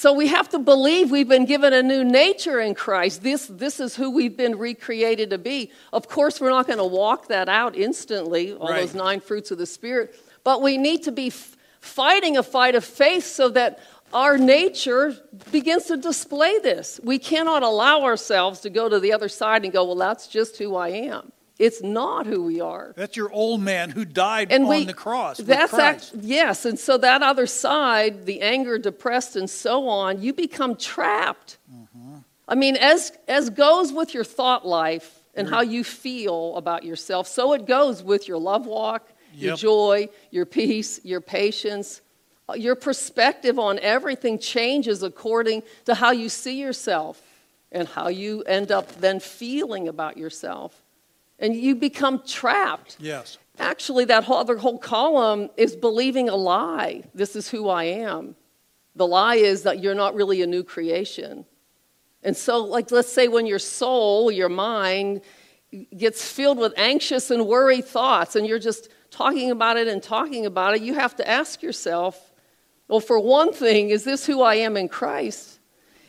[0.00, 3.22] So we have to believe we've been given a new nature in Christ.
[3.22, 5.72] This, this is who we've been recreated to be.
[5.92, 8.80] Of course, we're not going to walk that out instantly, all Right.
[8.80, 12.74] those nine fruits of the Spirit, but we need to be f- fighting a fight
[12.74, 13.78] of faith so that
[14.14, 15.14] our nature
[15.52, 16.98] begins to display this.
[17.04, 20.56] We cannot allow ourselves to go to the other side and go, well, that's just
[20.56, 21.30] who I am.
[21.60, 24.94] It's not who we are That's your old man who died and on we, the
[24.94, 25.36] cross.
[25.36, 30.32] That's act, yes, and so that other side, the anger, depressed, and so on, you
[30.32, 31.58] become trapped.
[31.70, 32.16] Mm-hmm.
[32.48, 37.28] I mean, as as goes with your thought life and how you feel about yourself,
[37.28, 42.00] so it goes with your love walk, your joy, your peace, your patience.
[42.48, 47.22] Uh, Your perspective on everything changes according to how you see yourself
[47.70, 50.82] and how you end up then feeling about yourself.
[51.40, 52.98] And you become trapped.
[53.00, 53.38] Yes.
[53.58, 57.02] Actually, that whole other whole column is believing a lie.
[57.14, 58.36] This is who I am.
[58.94, 61.46] The lie is that you're not really a new creation.
[62.22, 65.22] And so, like, let's say when your soul, your mind,
[65.96, 70.44] gets filled with anxious and worried thoughts, and you're just talking about it and talking
[70.44, 72.32] about it, you have to ask yourself,
[72.88, 75.59] well, for one thing, is this who I am in Christ?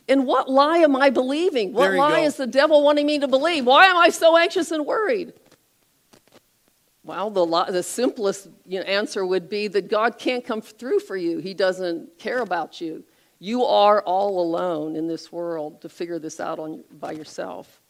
[0.08, 1.74] And what lie am I believing?
[1.74, 2.26] What lie go.
[2.26, 3.66] is the devil wanting me to believe?
[3.66, 5.34] Why am I so anxious and worried?
[7.04, 11.18] Well, the, the simplest you know, answer would be that God can't come through for
[11.18, 11.40] you.
[11.40, 13.04] He doesn't care about you.
[13.40, 17.82] You are all alone in this world to figure this out on, by yourself.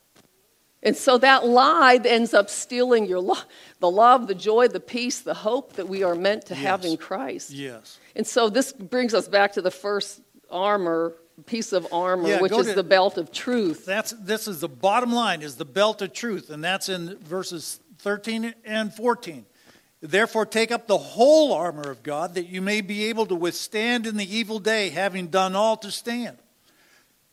[0.84, 3.36] And so that lie ends up stealing your lo-
[3.80, 6.98] the love, the joy, the peace, the hope that we are meant to have in
[6.98, 7.52] Christ.
[7.52, 8.00] Yes.
[8.16, 12.52] And so this brings us back to the first armor, piece of armor, Yeah, which
[12.52, 13.86] is to- the belt of truth.
[13.86, 17.80] That's this is the bottom line is the belt of truth, and that's in verses
[18.00, 19.46] 13 and 14.
[20.02, 24.08] Therefore, take up the whole armor of God that you may be able to withstand
[24.08, 26.38] in the evil day, having done all to stand.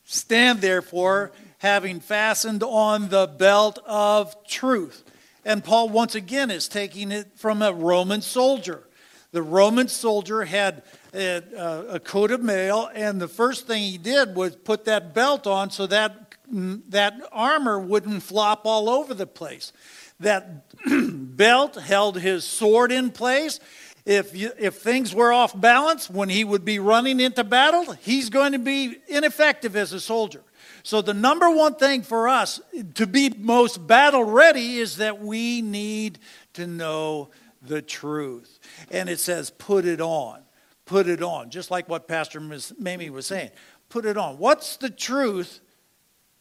[0.05, 5.05] Stand therefore, having fastened on the belt of truth.
[5.45, 8.85] And Paul, once again, is taking it from a Roman soldier.
[9.31, 13.99] The Roman soldier had a, a- a coat of mail, and the first thing he
[13.99, 19.13] did was put that belt on so that, mm, that armor wouldn't flop all over
[19.13, 19.73] the place.
[20.21, 20.65] That
[21.37, 23.61] belt held his sword in place.
[24.07, 28.31] If, you, if things were off balance when he would be running into battle, he's
[28.31, 30.43] going to be ineffective as a soldier.
[30.83, 32.63] So, the number one thing for us
[32.95, 36.19] to be most battle ready is that we need
[36.55, 37.29] to know
[37.61, 38.58] the truth.
[38.91, 40.41] And it says, put it on.
[40.85, 41.51] Put it on.
[41.51, 42.75] Just like what Pastor Ms.
[42.79, 43.51] Mamie was saying.
[43.89, 44.39] Put it on.
[44.39, 45.61] What's the truth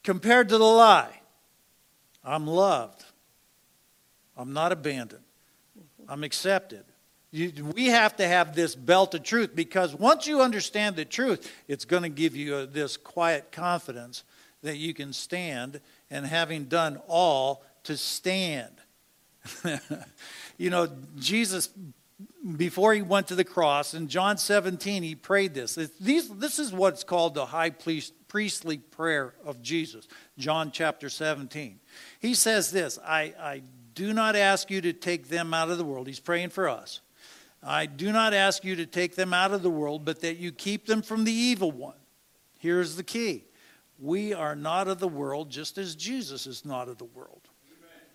[0.04, 1.22] compared to the lie?
[2.24, 3.04] I'm loved.
[4.36, 5.24] I'm not abandoned.
[6.08, 6.84] I'm accepted.
[7.32, 11.52] You, we have to have this belt of truth because once you understand the truth,
[11.68, 14.24] it's going to give you this quiet confidence
[14.64, 18.72] that you can stand and having done all to stand.
[20.58, 21.70] you know, Jesus,
[22.56, 25.76] before he went to the cross, in John 17, he prayed this.
[26.00, 31.80] This is what's called the high priest, priestly prayer of Jesus, John chapter 17.
[32.20, 33.62] He says this I, I
[33.96, 36.08] do not ask you to take them out of the world.
[36.08, 37.02] He's praying for us.
[37.64, 40.52] I do not ask you to take them out of the world, but that you
[40.52, 41.98] keep them from the evil one.
[42.60, 43.46] Here's the key
[44.00, 47.42] we are not of the world, just as Jesus is not of the world.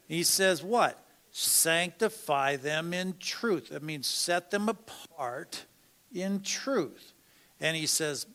[0.07, 1.02] He says, What?
[1.33, 3.71] Sanctify them in truth.
[3.71, 5.65] That means set them apart
[6.13, 7.15] in truth.
[7.59, 8.27] And he says,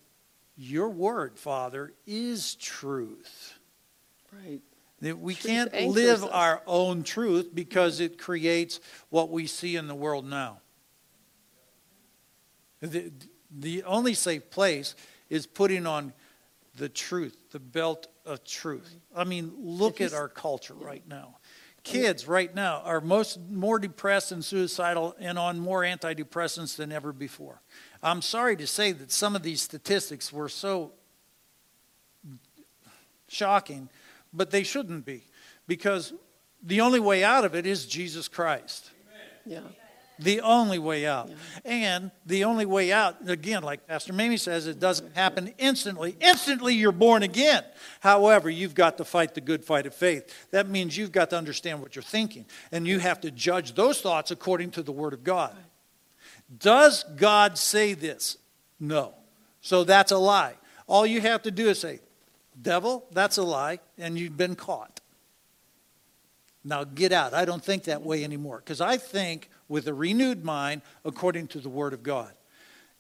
[0.56, 3.60] Your word, Father, is truth.
[4.34, 4.62] Right.
[5.02, 6.30] That we Truth can't live us.
[6.32, 8.80] our own truth because it creates
[9.10, 10.62] what we see in the world now.
[12.82, 13.12] The,
[13.52, 14.96] the only safe place
[15.30, 16.14] is putting on
[16.78, 18.96] the truth, the belt of truth.
[19.16, 21.38] I mean, look at our culture right now.
[21.88, 27.14] Kids right now are most more depressed and suicidal and on more antidepressants than ever
[27.14, 27.62] before.
[28.04, 30.92] I'm sorry to say that some of these statistics were so
[33.30, 33.90] shocking,
[34.34, 35.24] but they shouldn't be
[35.68, 36.14] because
[36.62, 38.92] the only way out of it is Jesus Christ.
[39.46, 39.62] Yeah.
[40.20, 41.30] The only way out.
[41.64, 46.16] And the only way out, again, like Pastor Mamie says, it doesn't happen instantly.
[46.20, 47.64] Instantly, you're born again.
[48.00, 50.50] However, you've got to fight the good fight of faith.
[50.52, 52.46] That means you've got to understand what you're thinking.
[52.72, 55.56] And you have to judge those thoughts according to the Word of God.
[56.60, 58.38] Does God say this?
[58.80, 59.14] No.
[59.62, 60.56] So that's a lie.
[60.88, 62.00] All you have to do is say,
[62.60, 65.00] Devil, that's a lie, and you've been caught.
[66.64, 67.34] Now get out.
[67.34, 71.60] I don't think that way anymore because I think with a renewed mind according to
[71.60, 72.32] the Word of God.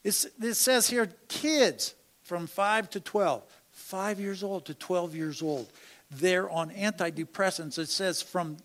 [0.04, 5.42] It's, it says here kids from 5 to 12, 5 years old to 12 years
[5.42, 5.72] old,
[6.12, 7.78] they're on antidepressants.
[7.78, 8.58] It says from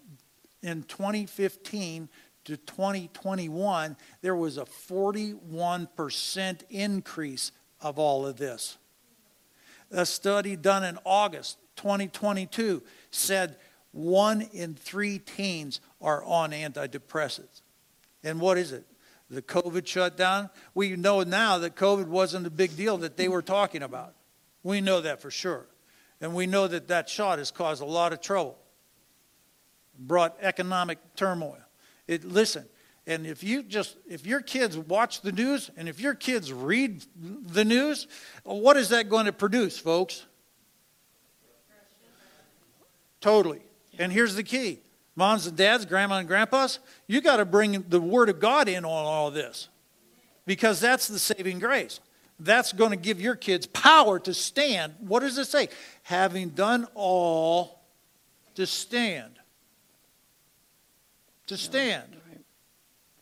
[0.63, 2.09] in 2015
[2.45, 8.79] to 2021, there was a 41% increase of all of this.
[9.91, 13.57] A study done in August 2022 said
[13.93, 17.62] one in three teens are on antidepressants.
[18.25, 18.85] And what is it?
[19.31, 20.51] The COVID shutdown?
[20.75, 24.15] We know now that COVID wasn't a big deal that they were talking about.
[24.63, 25.67] We know that for sure.
[26.21, 28.57] And we know that that shot has caused a lot of trouble,
[29.99, 31.59] brought economic turmoil.
[32.07, 32.67] It, listen,
[33.07, 37.05] and if you just, if your kids watch the news and if your kids read
[37.17, 38.07] the news,
[38.45, 40.25] what is that going to produce, folks?
[43.21, 43.63] Totally.
[43.99, 44.81] And here's the key
[45.17, 48.85] moms and dads, grandma and grandpas, you got to bring the Word of God in
[48.85, 49.69] on all this
[50.47, 52.01] because that's the saving grace.
[52.41, 54.95] That's going to give your kids power to stand.
[55.01, 55.69] What does it say?
[56.03, 57.83] Having done all
[58.57, 59.39] to stand.
[61.47, 62.17] To stand.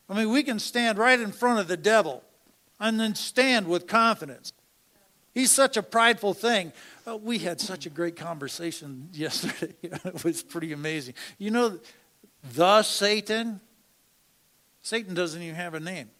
[0.08, 2.22] I mean, we can stand right in front of the devil
[2.80, 4.52] and then stand with confidence.
[5.32, 6.72] He's such a prideful thing.
[7.06, 9.74] Uh, we had such a great conversation yesterday.
[9.82, 11.14] it was pretty amazing.
[11.38, 11.78] You know,
[12.54, 13.60] the Satan,
[14.82, 16.10] Satan doesn't even have a name.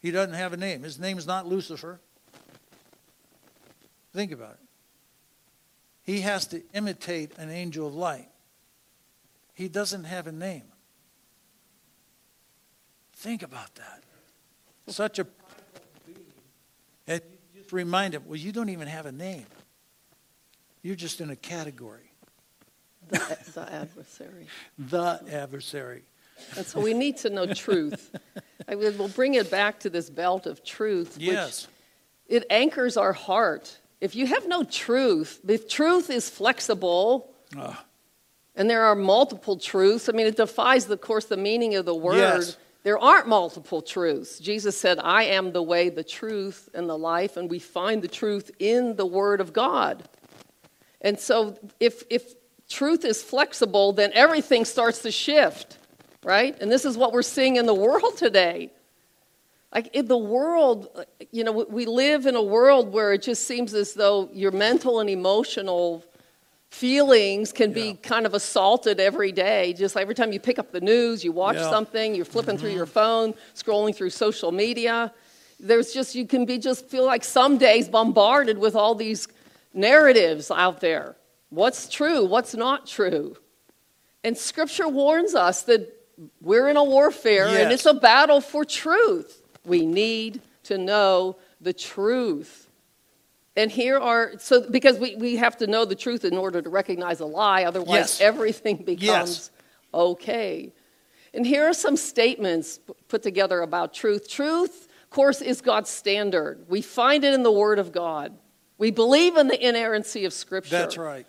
[0.00, 0.82] He doesn't have a name.
[0.82, 2.00] His name is not Lucifer.
[4.12, 4.60] Think about it.
[6.04, 8.28] He has to imitate an angel of light.
[9.54, 10.64] He doesn't have a name.
[13.14, 14.04] Think about that.
[14.86, 15.26] Such a
[17.08, 17.22] and
[17.68, 19.44] just remind him, well, you don't even have a name.
[20.82, 22.10] You're just in a category.
[23.10, 23.18] The,
[23.54, 24.46] the adversary.
[24.78, 26.02] The adversary.
[26.56, 28.14] And so we need to know truth.
[28.68, 31.66] I mean, we'll bring it back to this belt of truth, Yes.
[32.26, 33.78] which it anchors our heart.
[34.00, 37.84] If you have no truth, if truth is flexible, Ah,
[38.54, 41.94] and there are multiple truths, I mean, it defies, of course, the meaning of the
[41.94, 42.16] word.
[42.16, 42.56] Yes.
[42.84, 44.38] There aren't multiple truths.
[44.38, 48.08] Jesus said, I am the way, the truth, and the life, and we find the
[48.08, 50.08] truth in the Word of God.
[51.00, 52.34] And so if, if
[52.68, 55.78] truth is flexible, then everything starts to shift,
[56.24, 56.56] right?
[56.60, 58.70] And this is what we're seeing in the world today.
[59.74, 60.88] Like in the world,
[61.30, 65.00] you know, we live in a world where it just seems as though your mental
[65.00, 66.04] and emotional
[66.70, 69.72] feelings can be kind of assaulted every day.
[69.72, 71.62] Just like every time you pick up the news, you watch Yeah.
[71.62, 71.70] Mm-hmm.
[71.70, 75.12] something, you're flipping through your phone, scrolling through social media.
[75.58, 79.26] There's just, you can be just feel like some days bombarded with all these
[79.74, 81.16] narratives out there.
[81.50, 82.24] What's true?
[82.24, 83.36] What's not true?
[84.22, 85.94] And scripture warns us that
[86.40, 89.42] we're in a warfare and it's a battle for truth.
[89.64, 92.67] We need to know the truth.
[93.58, 96.70] And here are, so because we, we have to know the truth in order to
[96.70, 98.20] recognize a lie, otherwise Yes.
[98.20, 99.50] everything becomes Yes.
[99.92, 100.72] okay.
[101.34, 102.78] And here are some statements
[103.08, 104.30] put together about truth.
[104.30, 106.66] Truth, of course, is God's standard.
[106.68, 108.32] We find it in the Word of God.
[108.78, 110.78] We believe in the inerrancy of Scripture.
[110.78, 111.26] That's right.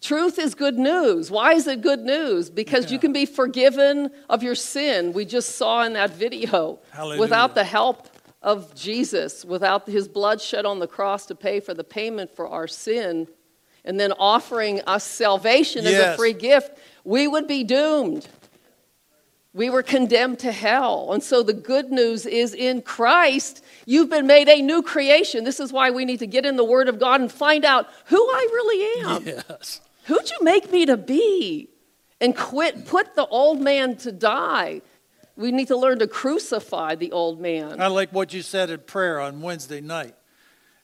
[0.00, 1.30] Truth is good news.
[1.30, 2.48] Why is it good news?
[2.48, 5.12] Because you can be forgiven of your sin.
[5.12, 6.78] We just saw in that video.
[6.92, 7.20] Hallelujah.
[7.20, 8.08] Without the help
[8.46, 12.48] of Jesus, without his blood shed on the cross to pay for the payment for
[12.48, 13.26] our sin,
[13.84, 18.26] and then offering us salvation as a free gift, we would be doomed.
[19.52, 21.12] We were condemned to hell.
[21.12, 25.44] And so the good news is in Christ, you've been made a new creation.
[25.44, 27.88] This is why we need to get in the Word of God and find out
[28.06, 29.26] who I really am.
[29.26, 29.80] Yes.
[30.04, 31.68] Who'd you make me to be?
[32.20, 34.82] And quit, put the old man to die.
[35.36, 37.80] We need to learn to crucify the old man.
[37.80, 40.14] I like what you said in prayer on Wednesday night.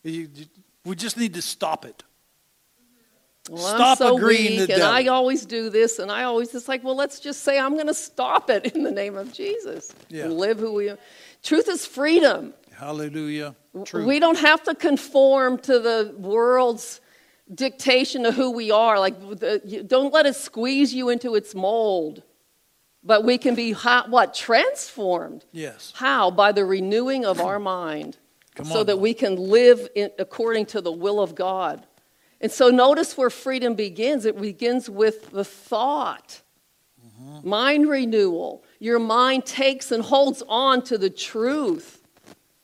[0.02, 0.46] You- you-
[0.84, 2.02] we just need to stop it.
[3.50, 6.68] Well, I'm so agreeing weak, to and I always do this, and I always it's
[6.68, 9.92] like, well, let's just say I'm going to stop it in the name of Jesus
[10.08, 10.26] Yeah.
[10.26, 10.98] live who we are.
[11.42, 12.54] Truth is freedom.
[12.72, 13.56] Hallelujah.
[13.84, 14.04] True.
[14.06, 17.00] We don't have to conform to the world's
[17.52, 18.98] dictation of who we are.
[19.00, 19.16] Like,
[19.88, 22.22] don't let it squeeze you into its mold.
[23.04, 25.44] But we can be how, what transformed.
[25.50, 25.92] yes.
[25.96, 26.30] How?
[26.30, 28.16] By the renewing of our mind,
[28.54, 31.86] Come so on that we can live in, according to the will of God.
[32.40, 34.24] And so, notice where freedom begins.
[34.24, 36.42] It begins with the thought,
[37.20, 37.48] Mm-hmm.
[37.48, 38.64] mind renewal.
[38.78, 42.02] Your mind takes and holds on to the truth,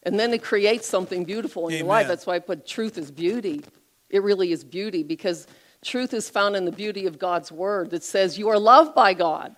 [0.05, 2.09] and then it creates something beautiful in your life.
[2.09, 3.63] That's why I put truth is beauty.
[4.11, 5.47] It really is beauty because
[5.85, 9.13] truth is found in the beauty of God's word that says you are loved by
[9.15, 9.55] God.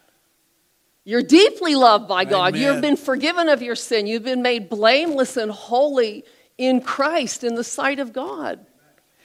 [1.05, 2.55] You're deeply loved by God.
[2.55, 2.63] Amen.
[2.63, 4.07] You've been forgiven of your sin.
[4.07, 6.25] You've been made blameless and holy
[6.59, 8.67] in Christ in the sight of God.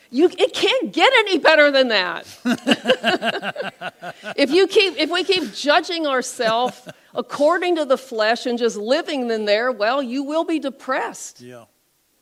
[0.09, 2.25] You, it can't get any better than that.
[4.37, 9.29] if, you keep, if we keep judging ourselves according to the flesh and just living
[9.29, 11.41] in there, well, you will be depressed.
[11.41, 11.65] Yeah.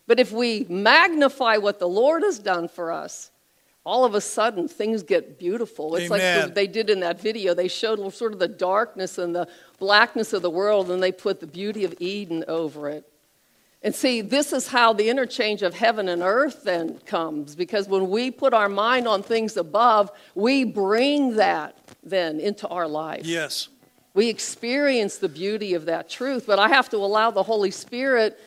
[0.07, 3.29] But if we magnify what the Lord has done for us,
[3.85, 5.95] all of a sudden things get beautiful.
[5.95, 6.47] It's like Amen.
[6.49, 7.53] the, they did in that video.
[7.53, 11.39] They showed sort of the darkness and the blackness of the world, and they put
[11.39, 13.05] the beauty of Eden over it.
[13.81, 18.09] And see, this is how the interchange of heaven and earth then comes, because when
[18.09, 23.25] we put our mind on things above, we bring that then into our life.
[23.25, 23.67] Yes.
[24.13, 28.39] We experience the beauty of that truth, but I have to allow the Holy Spirit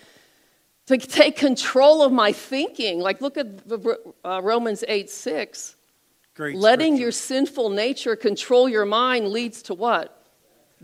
[0.87, 3.01] to take control of my thinking.
[3.01, 5.77] Like, look at the, uh, Romans 8 6.
[6.35, 6.57] Great.
[6.57, 7.03] Letting scripture.
[7.03, 10.23] your sinful nature control your mind leads to what?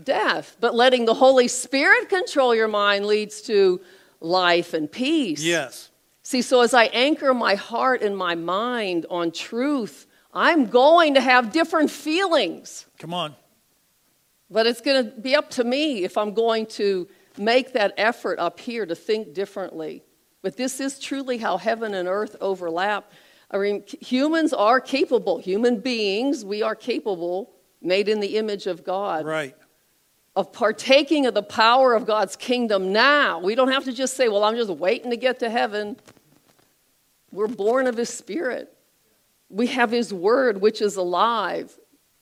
[0.03, 0.57] Death.
[0.59, 3.79] But letting the Holy Spirit control your mind leads to
[4.19, 5.43] life and peace.
[5.43, 5.89] Yes.
[6.23, 11.21] See, so as I anchor my heart and my mind on truth, I'm going to
[11.21, 12.87] have different feelings.
[12.97, 13.35] Come on.
[14.49, 17.07] But it's going to be up to me if I'm going to
[17.37, 20.03] make that effort up here to think differently.
[20.41, 23.11] But this is truly how heaven and earth overlap.
[23.49, 28.83] I mean, humans are capable, human beings, we are capable, made in the image of
[28.83, 29.55] God, Right.
[30.35, 33.39] of partaking of the power of God's kingdom now.
[33.39, 35.97] We don't have to just say, well, I'm just waiting to get to heaven.
[37.31, 38.75] We're born of His Spirit.
[39.49, 41.77] We have His Word, which is alive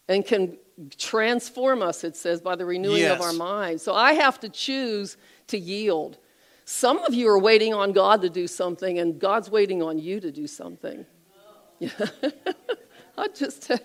[0.08, 0.58] and can
[0.98, 3.84] transform us, it says, by the renewing of our minds.
[3.84, 5.18] So I have to choose
[5.48, 6.18] to yield.
[6.66, 10.20] Some of you are waiting on God to do something, and God's waiting on you
[10.20, 11.06] to do something.
[13.18, 13.72] I just.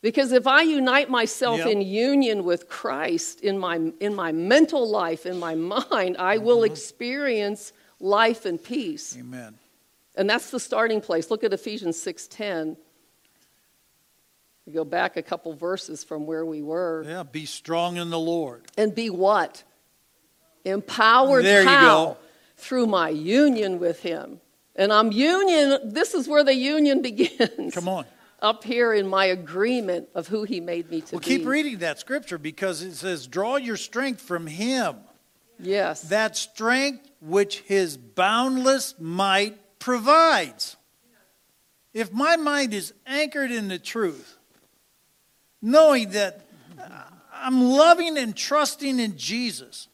[0.00, 1.66] Because if I unite myself Yep.
[1.66, 6.58] in union with Christ in my, in my mental life, in my mind, I will
[6.58, 6.72] Mm-hmm.
[6.72, 9.16] experience life and peace.
[9.18, 9.58] Amen.
[10.14, 11.32] And that's the starting place.
[11.32, 12.76] Look at Ephesians 6:10.
[14.68, 17.02] We go back a couple verses from where we were.
[17.02, 17.22] Yeah.
[17.22, 18.66] Be strong in the Lord.
[18.76, 19.64] And be what?
[20.62, 22.18] Empowered There you go.
[22.58, 24.42] Through my union with him.
[24.76, 27.72] And I'm union, this is where the union begins.
[27.72, 28.04] Come on.
[28.42, 31.30] Up here in my agreement of who he made me to Well, be.
[31.30, 34.96] Well, keep reading that scripture because it says, "Draw your strength from Him."
[35.58, 36.02] Yes.
[36.02, 40.76] That strength which His boundless might provides.
[41.94, 44.37] If my mind is anchored in the truth,
[45.60, 46.46] knowing that
[47.32, 49.88] I'm loving and trusting in Jesus,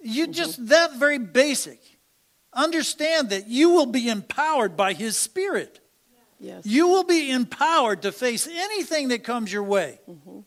[0.00, 0.32] you mm-hmm.
[0.32, 1.80] just that very basic.
[2.52, 5.80] Understand that you will be empowered by His Spirit.
[6.38, 6.66] yes.
[6.66, 10.00] You will be empowered to face anything that comes your way.
[10.08, 10.40] Mm-hmm.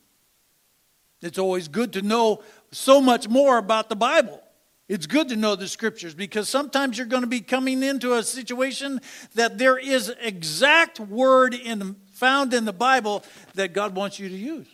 [1.22, 4.40] It's always good to know so much more about the Bible.
[4.88, 8.22] It's good to know the scriptures because sometimes you're going to be coming into a
[8.22, 9.00] situation
[9.34, 13.22] that there is exact word in, found in the Bible
[13.54, 14.66] that God wants you to use.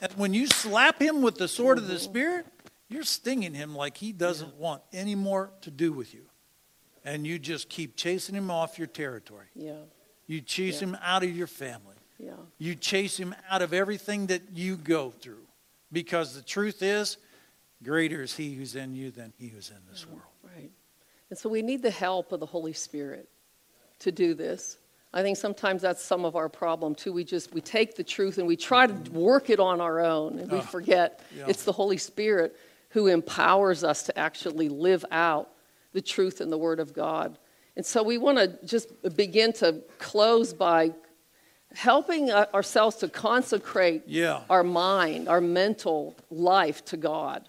[0.00, 2.46] And when you slap him with the sword of the Spirit,
[2.88, 6.22] you're stinging him like he doesn't want any more to do with you.
[7.04, 9.46] and you just keep chasing him off your territory.
[9.54, 9.84] Yeah.
[10.26, 10.88] You chase Yeah.
[10.88, 11.96] him out of your family.
[12.18, 12.32] Yeah.
[12.58, 15.46] You chase him out of everything that you go through.
[15.90, 17.16] Because the truth is,
[17.82, 20.14] greater is he who's in you than he who's in this mm-hmm.
[20.14, 20.32] world.
[20.42, 20.70] Right.
[21.30, 23.28] And so we need the help of the Holy Spirit
[24.00, 24.76] to do this.
[25.12, 27.12] I think sometimes that's some of our problem too.
[27.12, 30.38] We just we take the truth and we try to work it on our own
[30.38, 31.46] and we Ah, forget yeah.
[31.48, 32.54] it's the Holy Spirit
[32.90, 35.50] who empowers us to actually live out
[35.92, 37.38] the truth in the word of God.
[37.76, 40.92] And so we want to just begin to close by
[41.74, 44.42] helping ourselves to consecrate Yeah.
[44.50, 47.48] our mind, our mental life to God.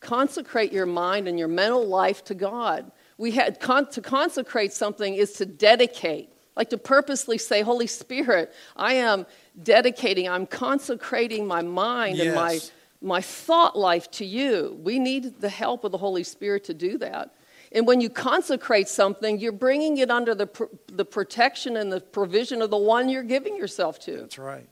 [0.00, 2.90] Consecrate your mind and your mental life to God.
[3.18, 8.52] We had con- to consecrate something is to dedicate, like to purposely say, Holy Spirit,
[8.76, 9.26] I am
[9.62, 12.60] dedicating, I'm consecrating my mind and my
[13.02, 14.78] my thought life to you.
[14.82, 17.34] We need the help of the Holy Spirit to do that.
[17.72, 22.00] And when you consecrate something, you're bringing it under the, pr- the protection and the
[22.00, 24.18] provision of the one you're giving yourself to.
[24.18, 24.68] That's right.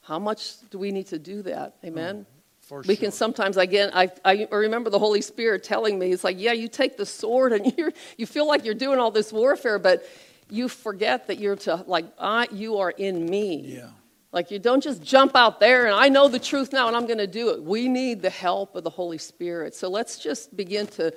[0.00, 1.76] How much do we need to do that?
[1.84, 2.20] Amen.
[2.20, 2.26] Mm,
[2.62, 2.96] for we sure.
[2.96, 6.68] can sometimes again I, I remember the holy spirit telling me it's like yeah you
[6.68, 10.06] take the sword and you you feel like you're doing all this warfare but
[10.50, 13.76] you forget that you're to like I, you are in me.
[13.76, 13.90] Yeah.
[14.32, 17.06] like you don't just jump out there and i know the truth now and i'm
[17.06, 17.62] going to do it.
[17.62, 19.74] We need the help of the holy spirit.
[19.74, 21.12] So let's just begin to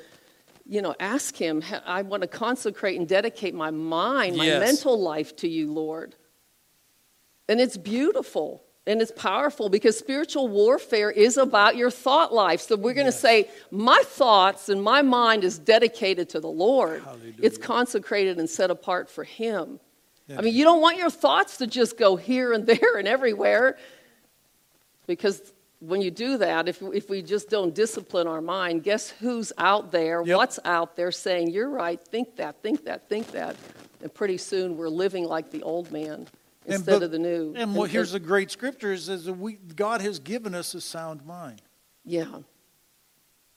[0.66, 4.60] you know ask him i want to consecrate and dedicate my mind my Yes.
[4.60, 6.16] mental life to you lord.
[7.50, 12.62] And it's beautiful and it's powerful because spiritual warfare is about your thought life.
[12.62, 13.20] So we're going to Yes.
[13.20, 17.04] say, My thoughts and my mind is dedicated to the Lord.
[17.04, 17.34] Hallelujah.
[17.42, 19.80] It's consecrated and set apart for Him.
[20.28, 20.40] Yeah.
[20.40, 23.78] I mean, you don't want your thoughts to just go here and there and everywhere
[25.08, 29.52] because when you do that, if, if we just don't discipline our mind, guess who's
[29.58, 30.22] out there?
[30.24, 30.38] Yep.
[30.38, 33.56] What's out there saying, You're right, think that, think that, think that.
[34.02, 36.28] And pretty soon we're living like the old man
[36.66, 37.54] instead but- of the new.
[37.56, 40.82] And what, here's the great scripture is, is that we, God has given us a
[40.82, 41.62] sound mind.
[42.06, 42.26] Yeah.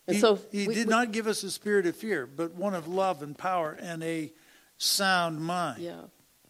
[0.07, 2.55] And he, so he we- did we- not give us a spirit of fear, but
[2.55, 4.33] one of love and power and a
[4.79, 5.83] sound mind.
[5.83, 6.03] Yeah.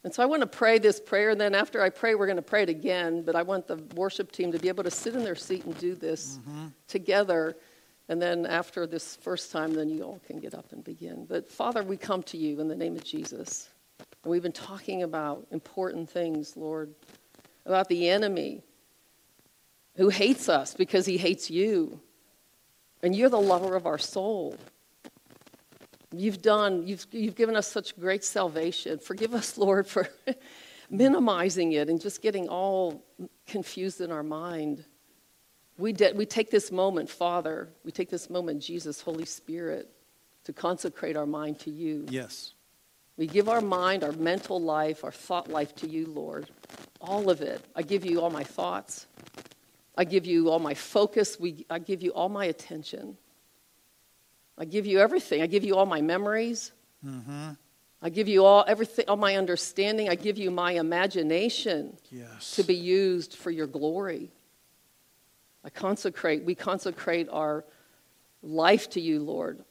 [0.03, 2.37] And so I want to pray this prayer, and then after I pray, we're going
[2.37, 3.23] to pray it again.
[3.23, 5.77] But I want the worship team to be able to sit in their seat and
[5.79, 6.67] do this Mm-hmm.
[6.89, 7.57] together.
[8.11, 11.25] And then after this first time, then you all can get up and begin.
[11.25, 13.71] But Father, we come to you in the name of Jesus.
[14.25, 16.95] We've been talking about important things, Lord,
[17.67, 18.63] about the enemy
[19.97, 22.01] who hates us because he hates you.
[23.03, 24.57] And you're the lover of our soul.
[26.11, 28.99] You've done, you've, you've given us such great salvation.
[28.99, 30.09] Forgive us, Lord, for
[30.91, 33.05] minimizing it and just getting all
[33.47, 34.85] confused in our mind.
[35.77, 39.91] We, de- we take this moment, Father, we take this moment, Jesus, Holy Spirit,
[40.45, 42.07] to consecrate our mind to you.
[42.09, 42.54] Yes.
[43.17, 46.51] We give our mind, our mental life, our thought life to you, Lord.
[47.01, 47.65] All of it.
[47.77, 49.07] I give you all my thoughts.
[49.97, 51.39] I give you all my focus.
[51.39, 53.17] We, I give you all my attention.
[54.59, 55.43] I give you everything.
[55.43, 56.73] I give you all my memories.
[57.07, 57.51] Mm-hmm.
[58.03, 60.09] I give you all everything, all my understanding.
[60.09, 62.57] I give you my imagination Yes.
[62.57, 64.31] to be used for your glory.
[65.65, 67.65] I consecrate, we consecrate our
[68.43, 69.65] life to you, Lord.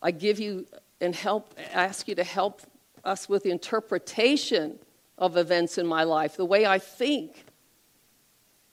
[0.00, 0.66] I give you
[1.00, 2.62] and help, ask you to help
[3.04, 4.78] us with the interpretation
[5.18, 7.44] of events in my life, the way I think.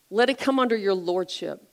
[0.10, 1.64] Let it come under your lordship.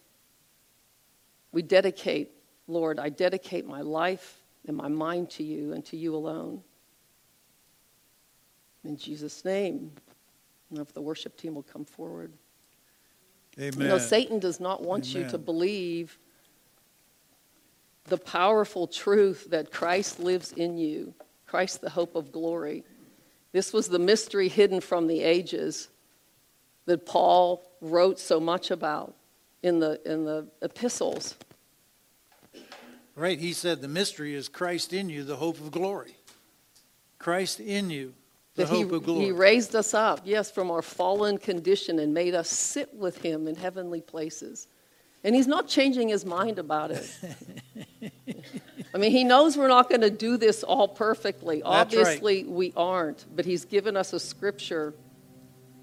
[1.53, 2.31] We dedicate,
[2.67, 6.63] Lord, I dedicate my life and my mind to you and to you alone.
[8.85, 9.93] In Jesus' name.
[10.71, 12.33] If the worship team will come forward.
[13.59, 13.81] Amen.
[13.81, 16.19] You know, Satan does not want you to believe
[18.05, 21.15] the powerful truth that Christ lives in you,
[21.49, 22.85] Christ, the hope of glory.
[23.53, 25.89] This was the mystery hidden from the ages
[26.85, 29.15] that Paul wrote so much about
[29.63, 31.35] in the, in the epistles.
[33.17, 33.39] Right.
[33.39, 36.17] He said the mystery is Christ in you, the hope of glory.
[37.19, 38.15] Christ in you,
[38.55, 39.25] the That he, hope of glory.
[39.25, 43.49] he raised us up, yes, from our fallen condition and made us sit with him
[43.49, 44.69] in heavenly places.
[45.25, 47.11] And he's not changing his mind about it.
[48.95, 51.57] I mean, he knows we're not going to do this all perfectly.
[51.57, 51.81] That's right.
[51.81, 53.27] Obviously, we aren't.
[53.35, 54.95] But he's given us a scripture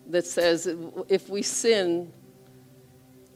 [0.07, 0.67] that says
[1.07, 2.11] if we sin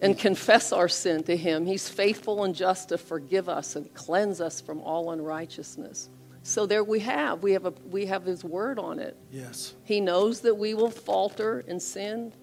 [0.02, 4.42] and confess our sin to him, he's faithful and just to forgive us and cleanse
[4.42, 6.10] us from all unrighteousness.
[6.42, 7.44] So there we have.
[7.44, 9.18] We have, a, we have his word on it.
[9.32, 9.74] yes.
[9.84, 12.34] He knows that we will falter and sin,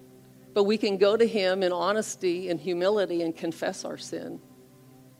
[0.53, 4.39] but we can go to Him in honesty and humility and confess our sin.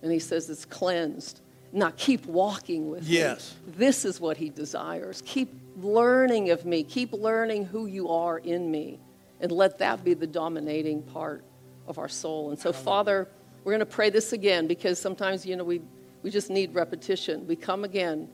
[0.01, 1.41] And He says it's cleansed.
[1.71, 3.55] Not keep walking with Yes.
[3.65, 3.73] me.
[3.77, 5.21] This is what he desires.
[5.25, 6.83] Keep learning of me.
[6.83, 8.99] Keep learning who you are in me.
[9.39, 11.43] And let that be the dominating part
[11.87, 12.49] of our soul.
[12.49, 13.27] And so, Father,
[13.63, 15.81] we're going to pray this again because sometimes, you know, we,
[16.23, 17.45] we just need repetition.
[17.45, 18.29] We come again.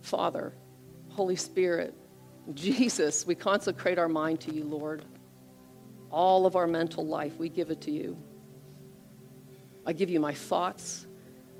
[0.00, 0.52] Father,
[1.10, 1.94] Holy Spirit,
[2.54, 5.04] Jesus, we consecrate our mind to you, Lord.
[6.10, 8.18] All of our mental life, we give it to you.
[9.86, 11.06] I give you my thoughts.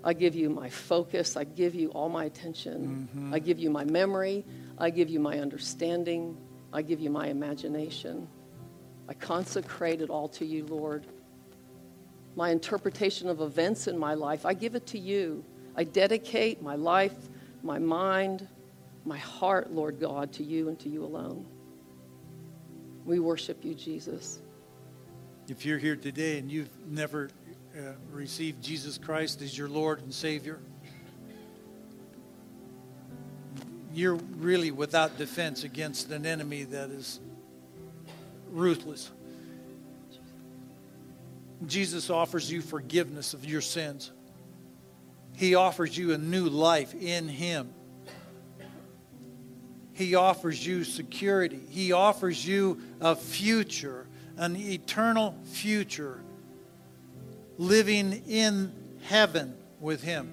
[0.05, 1.37] I give you my focus.
[1.37, 3.09] I give you all my attention.
[3.15, 3.35] Mm-hmm.
[3.35, 4.45] I give you my memory.
[4.79, 6.37] I give you my understanding.
[6.73, 8.27] I give you my imagination.
[9.09, 11.07] I consecrate it all to you, Lord.
[12.35, 15.45] My interpretation of events in my life, I give it to you.
[15.77, 17.15] I dedicate my life,
[17.63, 18.49] my mind,
[19.05, 21.47] my heart, Lord God, to you and to you alone.
[23.05, 24.41] We worship you, Jesus.
[25.49, 27.31] If you're here today and you've never
[28.11, 30.61] received Jesus Christ as your Lord and Savior,
[33.95, 37.21] you're really without defense against an enemy that is
[38.51, 39.11] ruthless.
[41.67, 44.11] Jesus offers you forgiveness of your sins.
[45.37, 47.73] He offers you a new life in Him.
[49.95, 51.61] He offers you security.
[51.69, 54.07] He offers you a future,
[54.37, 56.23] an eternal future,
[57.59, 58.73] living in
[59.05, 60.31] heaven with Him.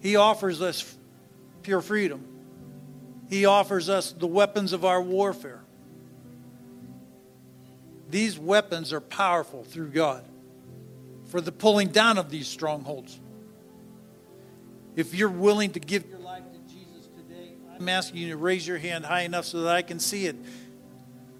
[0.00, 0.96] He offers us
[1.62, 2.24] pure freedom.
[3.28, 5.62] He offers us the weapons of our warfare.
[8.10, 10.24] These weapons are powerful through God
[11.26, 13.20] for the pulling down of these strongholds.
[14.96, 18.66] If you're willing to give your life to Jesus today, I'm asking you to raise
[18.66, 20.36] your hand high enough so that I can see it.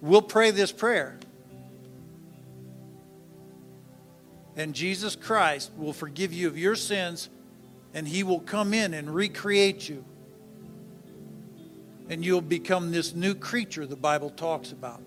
[0.02, 1.17] We'll pray this prayer.
[4.58, 7.30] And Jesus Christ will forgive you of your sins,
[7.94, 10.04] and He will come in and recreate you.
[12.08, 15.00] And you'll become this new creature the Bible talks about.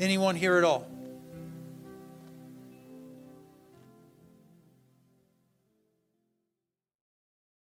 [0.00, 0.90] Anyone here at all?